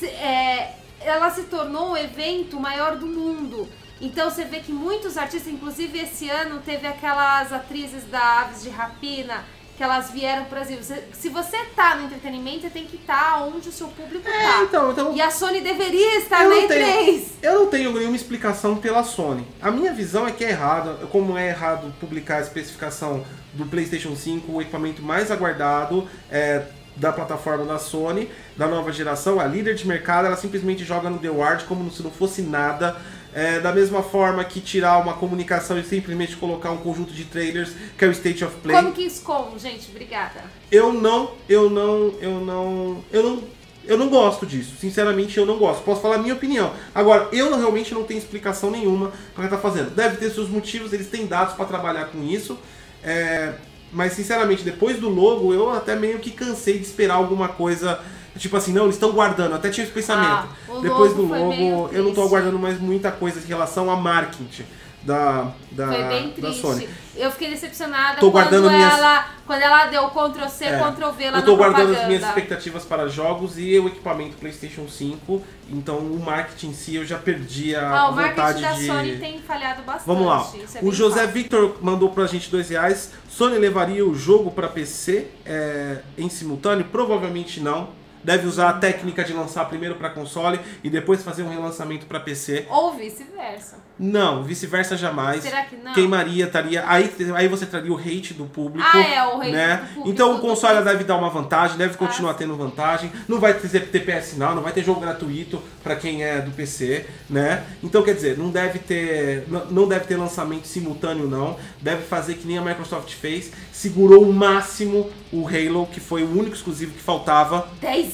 [0.03, 3.69] é, ela se tornou o evento maior do mundo.
[3.99, 8.69] Então você vê que muitos artistas, inclusive esse ano teve aquelas atrizes da Aves de
[8.69, 9.45] Rapina,
[9.81, 10.77] que elas vieram pro Brasil.
[11.11, 14.43] se você tá no entretenimento, você tem que estar tá onde o seu público é,
[14.43, 14.61] tá.
[14.61, 17.23] Então, então, e a Sony deveria estar na E3.
[17.41, 19.43] eu não tenho nenhuma explicação pela Sony.
[19.59, 24.15] A minha visão é que é errado, como é errado publicar a especificação do PlayStation
[24.15, 26.61] 5, o equipamento mais aguardado é,
[26.95, 31.17] da plataforma da Sony, da nova geração, a líder de mercado, ela simplesmente joga no
[31.17, 32.97] The Ward como se não fosse nada
[33.33, 37.71] é, da mesma forma que tirar uma comunicação e simplesmente colocar um conjunto de trailers
[37.97, 38.75] que é o State of Play.
[38.75, 39.89] Como que como, gente?
[39.89, 40.43] Obrigada.
[40.71, 43.43] Eu não, eu não, eu não, eu não,
[43.85, 44.75] eu não gosto disso.
[44.79, 45.83] Sinceramente, eu não gosto.
[45.83, 46.73] Posso falar a minha opinião.
[46.93, 49.91] Agora, eu realmente não tenho explicação nenhuma para que tá fazendo.
[49.91, 52.57] Deve ter seus motivos, eles têm dados para trabalhar com isso.
[53.03, 53.53] É,
[53.91, 57.99] mas sinceramente, depois do logo, eu até meio que cansei de esperar alguma coisa
[58.37, 59.55] Tipo assim, não, eles estão guardando.
[59.55, 60.47] Até tinha esse pensamento.
[60.69, 64.65] Ah, Depois do logo, eu não tô aguardando mais muita coisa em relação a marketing
[65.03, 66.41] da, da, Foi bem triste.
[66.41, 66.89] da Sony.
[67.15, 69.25] Eu fiquei decepcionada tô quando, ela, minhas...
[69.45, 72.85] quando ela deu Ctrl C, é, Ctrl V lá Eu tô guardando as minhas expectativas
[72.85, 75.41] para jogos e o equipamento PlayStation 5.
[75.69, 78.63] Então o marketing em si eu já perdi a ah, vontade de...
[78.63, 80.05] o marketing da Sony tem falhado bastante.
[80.05, 80.47] Vamos lá.
[80.75, 81.33] É o José fácil.
[81.33, 83.11] Victor mandou pra gente dois reais.
[83.27, 86.85] Sony levaria o jogo para PC é, em simultâneo?
[86.85, 91.49] Provavelmente não deve usar a técnica de lançar primeiro para console e depois fazer um
[91.49, 92.65] relançamento para PC.
[92.69, 93.77] Ou vice-versa.
[93.99, 95.43] Não, vice-versa jamais.
[95.43, 95.93] Será que não?
[95.93, 96.83] Queimaria, estaria.
[96.87, 98.87] Aí, aí você traria o hate do público.
[98.91, 99.75] Ah, é, o hate né?
[99.75, 100.09] do público.
[100.09, 103.11] Então o console deve dar uma vantagem, deve continuar ah, tendo vantagem.
[103.27, 107.05] Não vai ter TPS não, não vai ter jogo gratuito para quem é do PC,
[107.29, 107.63] né?
[107.83, 109.45] Então quer dizer, não deve ter.
[109.69, 111.57] Não deve ter lançamento simultâneo, não.
[111.79, 113.51] Deve fazer que nem a Microsoft fez.
[113.71, 117.67] Segurou o máximo o Halo, que foi o único exclusivo que faltava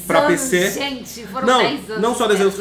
[0.05, 0.71] para PC.
[0.71, 2.01] Gente, foram não, 10 anos.
[2.01, 2.57] Não só 10 anos,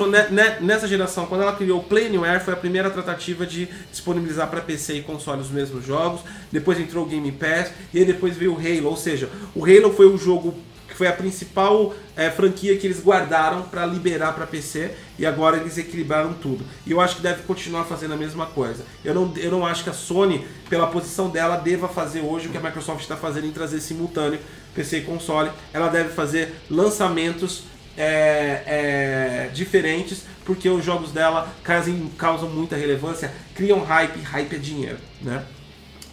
[0.60, 4.48] nessa geração, quando ela criou o Play Anywhere, foi a primeira tratar tentativa de disponibilizar
[4.48, 6.20] para PC e console os mesmos jogos.
[6.52, 8.88] Depois entrou o Game Pass e aí depois veio o Halo.
[8.88, 10.54] Ou seja, o Halo foi o jogo
[10.86, 15.56] que foi a principal é, franquia que eles guardaram para liberar para PC e agora
[15.56, 16.64] eles equilibraram tudo.
[16.86, 18.84] E eu acho que deve continuar fazendo a mesma coisa.
[19.04, 22.50] Eu não, eu não acho que a Sony, pela posição dela, deva fazer hoje o
[22.50, 24.38] que a Microsoft está fazendo em trazer simultâneo
[24.74, 25.50] PC e console.
[25.72, 27.64] Ela deve fazer lançamentos
[27.96, 34.58] é, é, diferentes, porque os jogos dela causam, causam muita relevância, criam hype, hype é
[34.58, 35.44] dinheiro, né?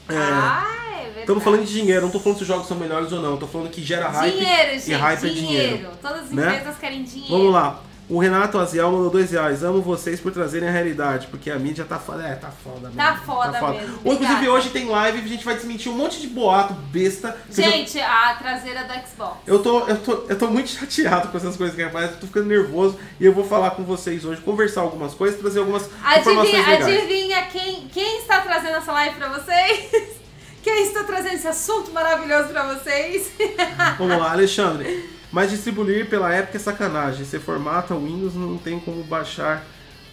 [0.09, 0.67] É, ah,
[1.15, 3.35] é Estamos falando de dinheiro, não estou falando se os jogos são melhores ou não,
[3.35, 5.39] estou falando que gera hype dinheiro, gente, e hype dinheiro.
[5.39, 5.89] é dinheiro.
[6.01, 6.47] Todas as né?
[6.47, 7.37] empresas querem dinheiro.
[7.37, 7.81] Vamos lá.
[8.13, 9.63] O Renato Aziel mandou dois reais.
[9.63, 12.21] Amo vocês por trazerem a realidade, porque a mídia tá foda.
[12.21, 12.95] É, tá foda mesmo.
[12.95, 13.73] Tá foda, tá foda.
[13.73, 13.99] mesmo.
[14.05, 17.35] Inclusive, hoje tem live e a gente vai desmentir um monte de boato besta.
[17.49, 18.05] Gente, eu...
[18.05, 19.37] a traseira do Xbox.
[19.47, 22.45] Eu tô, eu, tô, eu tô muito chateado com essas coisas que eu tô ficando
[22.45, 26.67] nervoso e eu vou falar com vocês hoje, conversar algumas coisas, trazer algumas adivinha, informações
[26.67, 26.85] legais.
[26.85, 30.13] Adivinha quem, quem está trazendo essa live pra vocês?
[30.61, 33.29] Quem está trazendo esse assunto maravilhoso pra vocês?
[33.99, 35.09] Vamos lá, Alexandre.
[35.33, 37.25] Mas distribuir pela época é sacanagem.
[37.25, 39.65] Você formata o Windows, não tem como baixar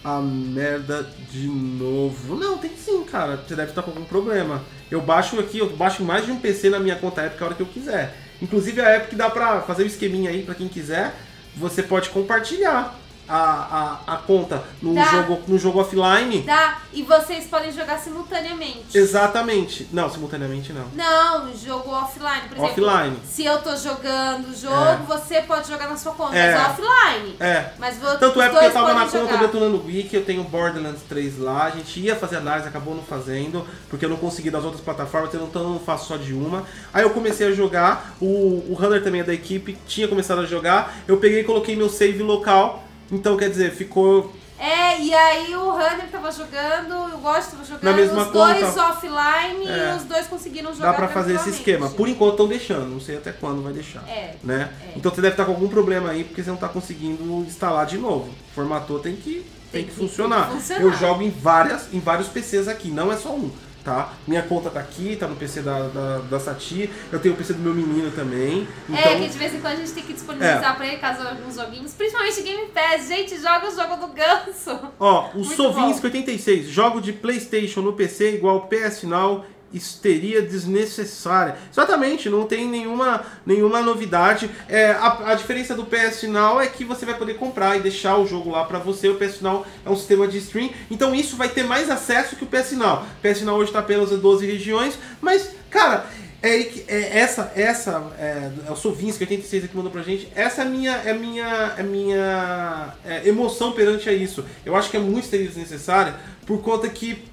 [0.03, 2.35] a merda de novo.
[2.35, 3.37] Não, tem sim, cara.
[3.37, 4.63] Você deve estar com algum problema.
[4.89, 7.53] Eu baixo aqui, eu baixo mais de um PC na minha conta Epic a hora
[7.53, 8.17] que eu quiser.
[8.41, 11.13] Inclusive a Epic dá pra fazer um esqueminha aí pra quem quiser.
[11.55, 16.41] Você pode compartilhar a, a, a conta no jogo, no jogo offline.
[16.41, 18.85] Dá, e vocês podem jogar simultaneamente.
[18.93, 19.87] Exatamente.
[19.91, 20.87] Não, simultaneamente não.
[20.93, 22.85] Não, jogo offline, por exemplo.
[22.85, 23.17] Offline.
[23.25, 24.97] Se eu tô jogando o jogo, é.
[25.07, 26.55] você pode jogar na sua conta, é.
[26.55, 27.35] mas offline.
[27.39, 27.71] É.
[27.79, 29.21] Mas vou, Tanto é porque eu tava na jogar.
[29.21, 32.95] conta detonando o Wiki, eu tenho Borderlands 3 lá, a gente ia fazer análise, acabou
[32.95, 36.33] não fazendo, porque eu não consegui das outras plataformas, então eu não faço só de
[36.33, 36.65] uma.
[36.93, 40.45] Aí eu comecei a jogar, o, o Hunter também é da equipe, tinha começado a
[40.45, 45.55] jogar, eu peguei e coloquei meu save local então, quer dizer, ficou é, e aí
[45.55, 49.91] o Runner tava jogando, o Ghost tava jogando, Na mesma os conta, dois offline é,
[49.91, 51.89] e os dois conseguiram jogar Dá pra fazer esse esquema.
[51.89, 54.07] Por enquanto estão deixando, não sei até quando vai deixar.
[54.07, 54.71] É, né?
[54.87, 54.93] É.
[54.95, 57.97] Então você deve estar com algum problema aí, porque você não tá conseguindo instalar de
[57.97, 58.29] novo.
[58.53, 60.49] Formatou, tem que tem, Tem que, que- tem funcionar.
[60.49, 60.81] que funcionar.
[60.83, 63.49] Eu jogo em várias, em vários PCs aqui, não é só um.
[63.83, 64.13] Tá?
[64.27, 67.53] Minha conta tá aqui, tá no PC da, da, da Sati, eu tenho o PC
[67.53, 68.67] do meu menino também.
[68.87, 71.27] Então, É, que de vez em quando a gente tem que disponibilizar pra ele caso
[71.27, 73.07] alguns joguinhos, principalmente Game Pass.
[73.07, 74.79] Gente, joga o jogo do ganso.
[74.99, 79.43] Ó, o Sovinski 86, jogo de Playstation no PC igual PS Now,
[79.73, 81.55] histeria desnecessária.
[81.71, 84.49] Exatamente, não tem nenhuma, nenhuma novidade.
[84.67, 88.17] É, a, a diferença do PS Now é que você vai poder comprar e deixar
[88.17, 89.09] o jogo lá pra você.
[89.09, 92.43] O PS Now é um sistema de stream, então isso vai ter mais acesso que
[92.43, 93.03] o PS Now.
[93.03, 96.05] O PS Now hoje tá apenas em 12 regiões, mas, cara...
[96.43, 100.27] É, é essa, essa, é, é o Sovinski 86 que mandou pra gente.
[100.33, 104.43] Essa é a minha, é minha, é minha é, emoção perante a isso.
[104.65, 106.15] Eu acho que é muito desnecessária
[106.47, 107.23] por conta que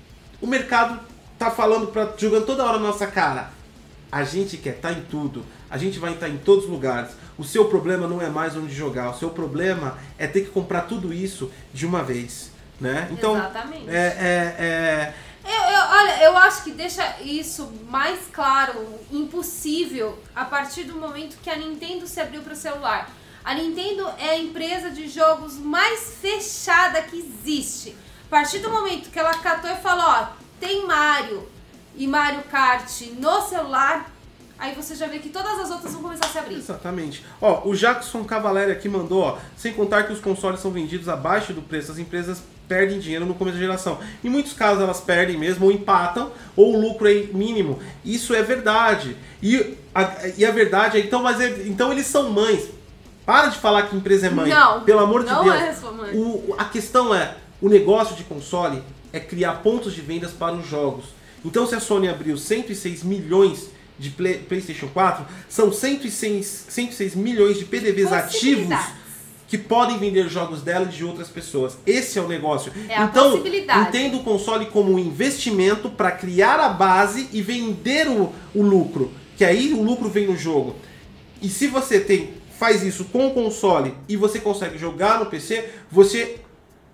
[0.43, 1.01] o mercado
[1.39, 3.51] tá falando para jogando toda hora na nossa cara.
[4.11, 5.45] A gente quer estar em tudo.
[5.71, 7.11] A gente vai estar em todos os lugares.
[7.37, 9.11] O seu problema não é mais onde jogar.
[9.11, 13.09] O seu problema é ter que comprar tudo isso de uma vez, né?
[13.13, 13.89] Então, Exatamente.
[13.91, 15.15] é, é, é,
[15.45, 21.37] Eu, eu- olha, eu acho que deixa isso mais claro, impossível, a partir do momento
[21.43, 23.11] que a Nintendo se abriu para o celular.
[23.45, 27.97] A Nintendo é a empresa de jogos mais fechada que existe.
[28.27, 30.27] A partir do momento que ela catou e falou, ó,
[30.61, 31.47] tem Mario
[31.97, 32.89] e Mario Kart
[33.19, 34.11] no celular,
[34.59, 36.57] aí você já vê que todas as outras vão começar a se abrir.
[36.57, 37.25] Exatamente.
[37.41, 41.53] Ó, o Jackson Cavaleri aqui mandou, ó, sem contar que os consoles são vendidos abaixo
[41.53, 43.99] do preço, as empresas perdem dinheiro no começo da geração.
[44.23, 47.79] Em muitos casos elas perdem mesmo, ou empatam, ou o lucro é mínimo.
[48.05, 49.17] Isso é verdade.
[49.43, 52.69] E a, e a verdade é, então, mas é- então eles são mães.
[53.25, 54.51] Para de falar que empresa é mãe.
[54.51, 55.57] Não, Pelo amor de não Deus.
[55.57, 56.15] é sua mãe.
[56.17, 58.83] O- a questão é, o negócio de console
[59.13, 61.07] é criar pontos de vendas para os jogos.
[61.45, 67.59] Então se a Sony abriu 106 milhões de Play- PlayStation 4, são 106, 106 milhões
[67.59, 68.69] de PDVs ativos
[69.49, 71.79] que podem vender jogos dela e de outras pessoas.
[71.87, 72.71] Esse é o negócio.
[72.89, 73.33] É então,
[73.89, 79.11] entenda o console como um investimento para criar a base e vender o, o lucro.
[79.39, 80.77] Que aí o lucro vem no jogo.
[81.41, 85.71] E se você tem faz isso com o console e você consegue jogar no PC,
[85.91, 86.41] você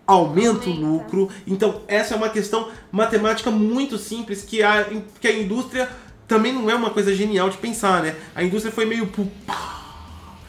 [0.06, 1.28] aumenta o lucro.
[1.46, 4.86] Então, essa é uma questão matemática muito simples que a,
[5.20, 5.88] que a indústria
[6.28, 8.14] também não é uma coisa genial de pensar, né?
[8.34, 9.10] A indústria foi meio.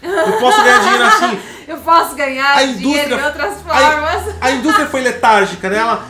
[0.01, 1.39] Eu posso ganhar dinheiro assim.
[1.67, 4.35] Eu posso ganhar A dinheiro de outras a- formas.
[4.39, 5.77] A indústria foi letárgica, né?
[5.77, 6.07] Ela,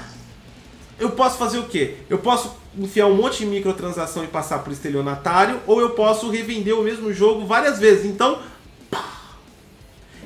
[0.99, 1.95] eu posso fazer o quê?
[2.09, 6.77] Eu posso enfiar um monte de microtransação e passar por estelionatário, ou eu posso revender
[6.77, 8.03] o mesmo jogo várias vezes.
[8.05, 8.39] Então,
[8.91, 9.05] pá.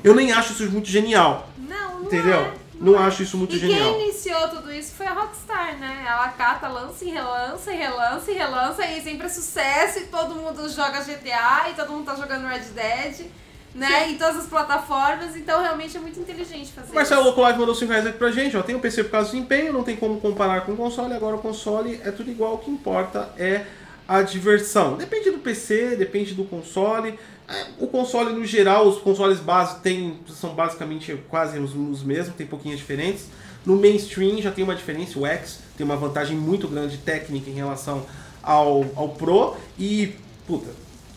[0.02, 2.34] eu nem acho isso muito genial, Não, não entendeu?
[2.40, 2.52] é.
[2.80, 3.92] Não acho isso muito E genial.
[3.92, 6.02] quem iniciou tudo isso foi a Rockstar, né?
[6.08, 10.34] Ela cata, lança e relança, e relança e relança, e sempre é sucesso, e todo
[10.34, 13.26] mundo joga GTA, e todo mundo tá jogando Red Dead,
[13.74, 14.08] né?
[14.10, 17.30] Em todas as plataformas, então realmente é muito inteligente fazer O Marcelo isso.
[17.30, 18.62] Locolive mandou 5 reais aqui pra gente, ó.
[18.62, 21.36] Tem o PC por causa do desempenho, não tem como comparar com o console, agora
[21.36, 23.66] o console é tudo igual, o que importa é
[24.10, 24.96] a diversão.
[24.96, 27.16] Depende do PC, depende do console.
[27.48, 32.34] É, O console no geral, os consoles básicos tem, são basicamente quase os, os mesmos,
[32.34, 33.26] tem pouquinhas diferentes.
[33.64, 37.52] No mainstream já tem uma diferença, o X tem uma vantagem muito grande técnica em
[37.52, 38.04] relação
[38.42, 40.70] ao, ao Pro e, puta,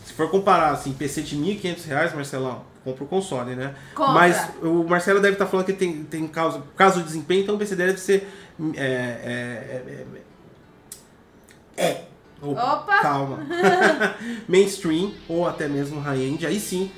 [0.06, 3.74] se for comparar assim, PC de 1.500 reais, Marcelão, compra o console, né?
[3.92, 4.12] Compra.
[4.12, 7.58] Mas o Marcelo deve estar falando que tem, tem caso, caso de desempenho, então o
[7.58, 8.28] PC deve ser.
[8.76, 8.84] É.
[8.84, 9.82] É.
[11.76, 12.13] é, é.
[12.42, 12.98] Opa!
[13.00, 13.38] Calma.
[14.48, 16.90] Mainstream ou até mesmo high-end, aí sim.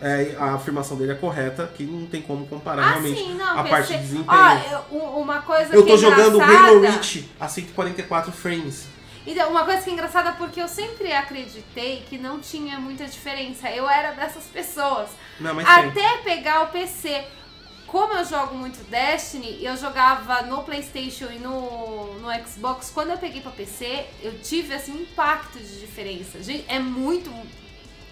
[0.00, 3.58] é, a afirmação dele é correta, que não tem como comparar Ah, realmente sim, não,
[3.58, 3.68] a PC.
[3.70, 4.80] parte de desempenho.
[4.92, 6.68] Ó, uma coisa eu tô é jogando engraçada...
[6.68, 8.86] Halo Reach a 144 frames.
[9.26, 13.06] Então, uma coisa que é engraçada é porque eu sempre acreditei que não tinha muita
[13.06, 13.70] diferença.
[13.70, 15.10] Eu era dessas pessoas.
[15.38, 15.88] Não, mas tem.
[15.88, 17.24] Até pegar o PC.
[17.92, 22.90] Como eu jogo muito Destiny, eu jogava no PlayStation e no, no Xbox.
[22.92, 26.42] Quando eu peguei pra PC, eu tive assim um impacto de diferença.
[26.42, 27.30] Gente, é muito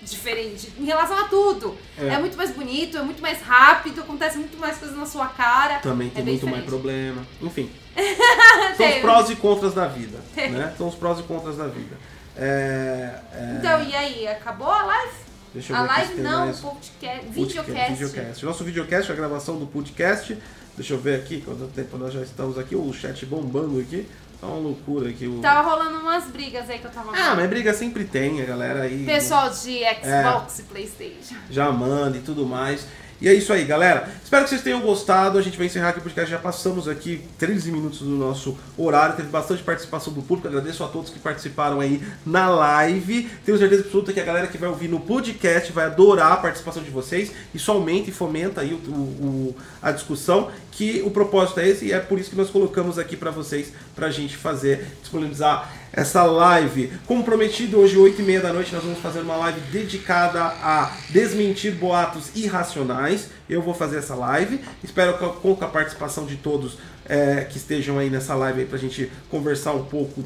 [0.03, 1.79] diferente em relação a tudo.
[1.99, 2.09] É.
[2.09, 5.79] É, muito mais bonito, é muito mais rápido, acontece muito mais coisas na sua cara.
[5.79, 6.67] Também tem É muito mais diferente.
[6.67, 7.27] problema.
[7.41, 7.71] Enfim.
[8.77, 10.19] São os prós e contras da vida.
[10.37, 10.75] né?
[10.77, 11.97] São os prós e contras da vida.
[12.37, 14.29] É, é, Então, e aí?
[14.29, 15.30] Acabou a live?
[15.53, 16.61] Deixa eu A ver live não, mais.
[16.61, 17.93] podcast, videocast.
[17.93, 18.45] videocast.
[18.45, 20.37] Nosso videocast, a gravação do podcast.
[20.77, 22.75] Deixa eu ver aqui quanto tempo nós já estamos aqui.
[22.75, 24.09] O chat bombando aqui.
[24.41, 25.27] Tá uma loucura aqui.
[25.27, 25.41] O...
[25.41, 28.83] Tava rolando umas brigas aí que eu tava Ah, mas briga sempre tem, a galera
[28.85, 31.35] aí Pessoal de Xbox e Playstation.
[31.51, 32.87] já manda e tudo mais.
[33.21, 34.09] E é isso aí, galera.
[34.25, 35.37] Espero que vocês tenham gostado.
[35.37, 36.31] A gente vai encerrar aqui o podcast.
[36.31, 39.15] Já passamos aqui 13 minutos do nosso horário.
[39.15, 40.49] Teve bastante participação do público.
[40.49, 43.29] Agradeço a todos que participaram aí na live.
[43.45, 46.83] Tenho certeza absoluta que a galera que vai ouvir no podcast vai adorar a participação
[46.83, 47.31] de vocês.
[47.55, 50.51] Isso aumenta e fomenta aí o, o, a discussão.
[50.73, 53.73] Que o propósito é esse e é por isso que nós colocamos aqui para vocês,
[53.95, 56.93] pra gente fazer, disponibilizar essa live.
[57.07, 60.97] Como prometido, hoje, 8 e meia da noite, nós vamos fazer uma live dedicada a
[61.11, 63.29] desmentir boatos irracionais.
[63.49, 64.61] Eu vou fazer essa live.
[64.83, 69.11] Espero com a participação de todos é, que estejam aí nessa live para a gente
[69.29, 70.25] conversar um pouco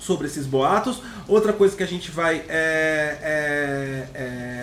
[0.00, 1.00] sobre esses boatos.
[1.28, 4.59] Outra coisa que a gente vai é, é, é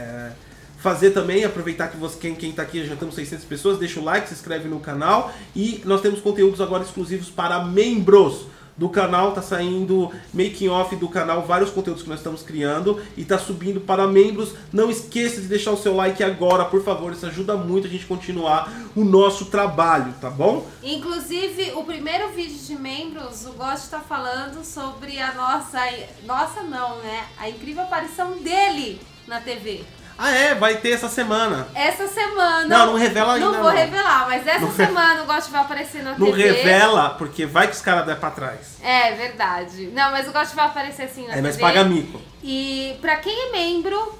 [0.78, 4.04] fazer também, aproveitar que você, quem, quem tá aqui, já estamos 600 pessoas, deixa o
[4.04, 8.46] like, se inscreve no canal e nós temos conteúdos agora exclusivos para membros
[8.78, 13.26] do canal, tá saindo making off do canal, vários conteúdos que nós estamos criando e
[13.26, 14.54] tá subindo para membros.
[14.72, 18.06] Não esqueça de deixar o seu like agora, por favor, isso ajuda muito a gente
[18.06, 20.66] continuar o nosso trabalho, tá bom?
[20.84, 25.80] Inclusive, o primeiro vídeo de membros, o Gosto está falando sobre a nossa,
[26.26, 27.26] nossa não, né?
[27.40, 29.84] A incrível aparição dele na TV.
[30.18, 30.56] Ah, é?
[30.56, 31.68] Vai ter essa semana.
[31.76, 32.66] Essa semana.
[32.66, 33.46] Não, não revela ainda.
[33.46, 33.78] Não vou não.
[33.78, 36.48] revelar, mas essa não semana o Gotti vai aparecer na não TV.
[36.48, 38.78] Não revela, porque vai que os caras der pra trás.
[38.82, 39.88] É, verdade.
[39.88, 41.40] Não, mas o Gotti vai aparecer assim na é, TV.
[41.40, 42.20] É, mas paga mico.
[42.44, 44.18] E pra quem é membro,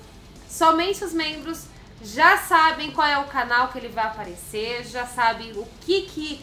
[0.48, 1.66] somente os membros
[2.04, 6.42] já sabem qual é o canal que ele vai aparecer, já sabem o que que.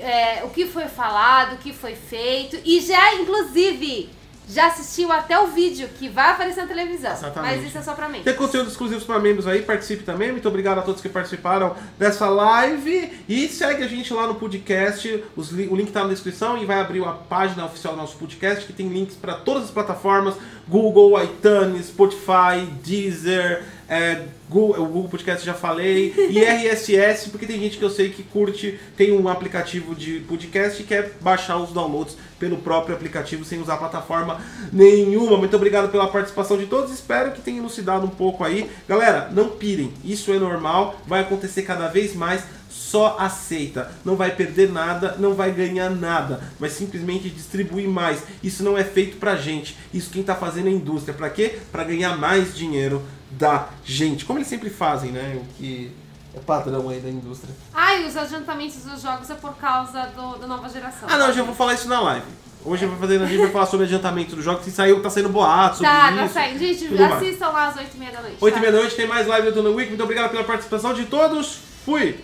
[0.00, 2.60] É, o que foi falado, o que foi feito.
[2.64, 4.10] E já, inclusive
[4.48, 7.12] já assistiu até o vídeo que vai aparecer na televisão.
[7.12, 7.56] Exatamente.
[7.56, 8.22] Mas isso é só pra mim.
[8.22, 10.32] Tem conteúdo exclusivo para membros aí, participe também.
[10.32, 13.12] Muito obrigado a todos que participaram dessa live.
[13.28, 15.24] E segue a gente lá no podcast.
[15.34, 18.66] Os, o link tá na descrição e vai abrir a página oficial do nosso podcast
[18.66, 20.34] que tem links para todas as plataformas:
[20.68, 23.64] Google, iTunes, Spotify, Deezer.
[23.94, 28.10] É, Google, o Google Podcast já falei, e RSS, porque tem gente que eu sei
[28.10, 33.44] que curte, tem um aplicativo de podcast e quer baixar os downloads pelo próprio aplicativo
[33.44, 34.40] sem usar plataforma
[34.72, 35.36] nenhuma.
[35.36, 38.68] Muito obrigado pela participação de todos, espero que tenha elucidado um pouco aí.
[38.88, 43.92] Galera, não pirem, isso é normal, vai acontecer cada vez mais só aceita.
[44.04, 46.40] Não vai perder nada, não vai ganhar nada.
[46.58, 48.22] Vai simplesmente distribuir mais.
[48.42, 49.76] Isso não é feito pra gente.
[49.92, 51.14] Isso quem tá fazendo é a indústria.
[51.14, 51.58] Pra quê?
[51.70, 53.02] Pra ganhar mais dinheiro
[53.36, 54.24] da gente.
[54.24, 55.40] Como eles sempre fazem, né?
[55.40, 55.92] O que
[56.34, 57.54] é padrão aí da indústria.
[57.72, 61.08] Ah, e os adiantamentos dos jogos é por causa do, da nova geração.
[61.10, 62.26] Ah, não, eu já vou falar isso na live.
[62.64, 65.10] Hoje eu vou fazer, a gente vai falar sobre adiantamento dos jogos, que saiu, tá
[65.10, 66.16] saindo boato sobre tá, isso.
[66.16, 66.58] Tá, tá saindo.
[66.58, 68.36] Gente, assistam lá às 8h30 da noite.
[68.40, 68.60] 8h30 tá?
[68.60, 69.88] da noite tem mais live do Tuna Week.
[69.90, 71.58] Muito obrigado pela participação de todos.
[71.84, 72.18] Fui!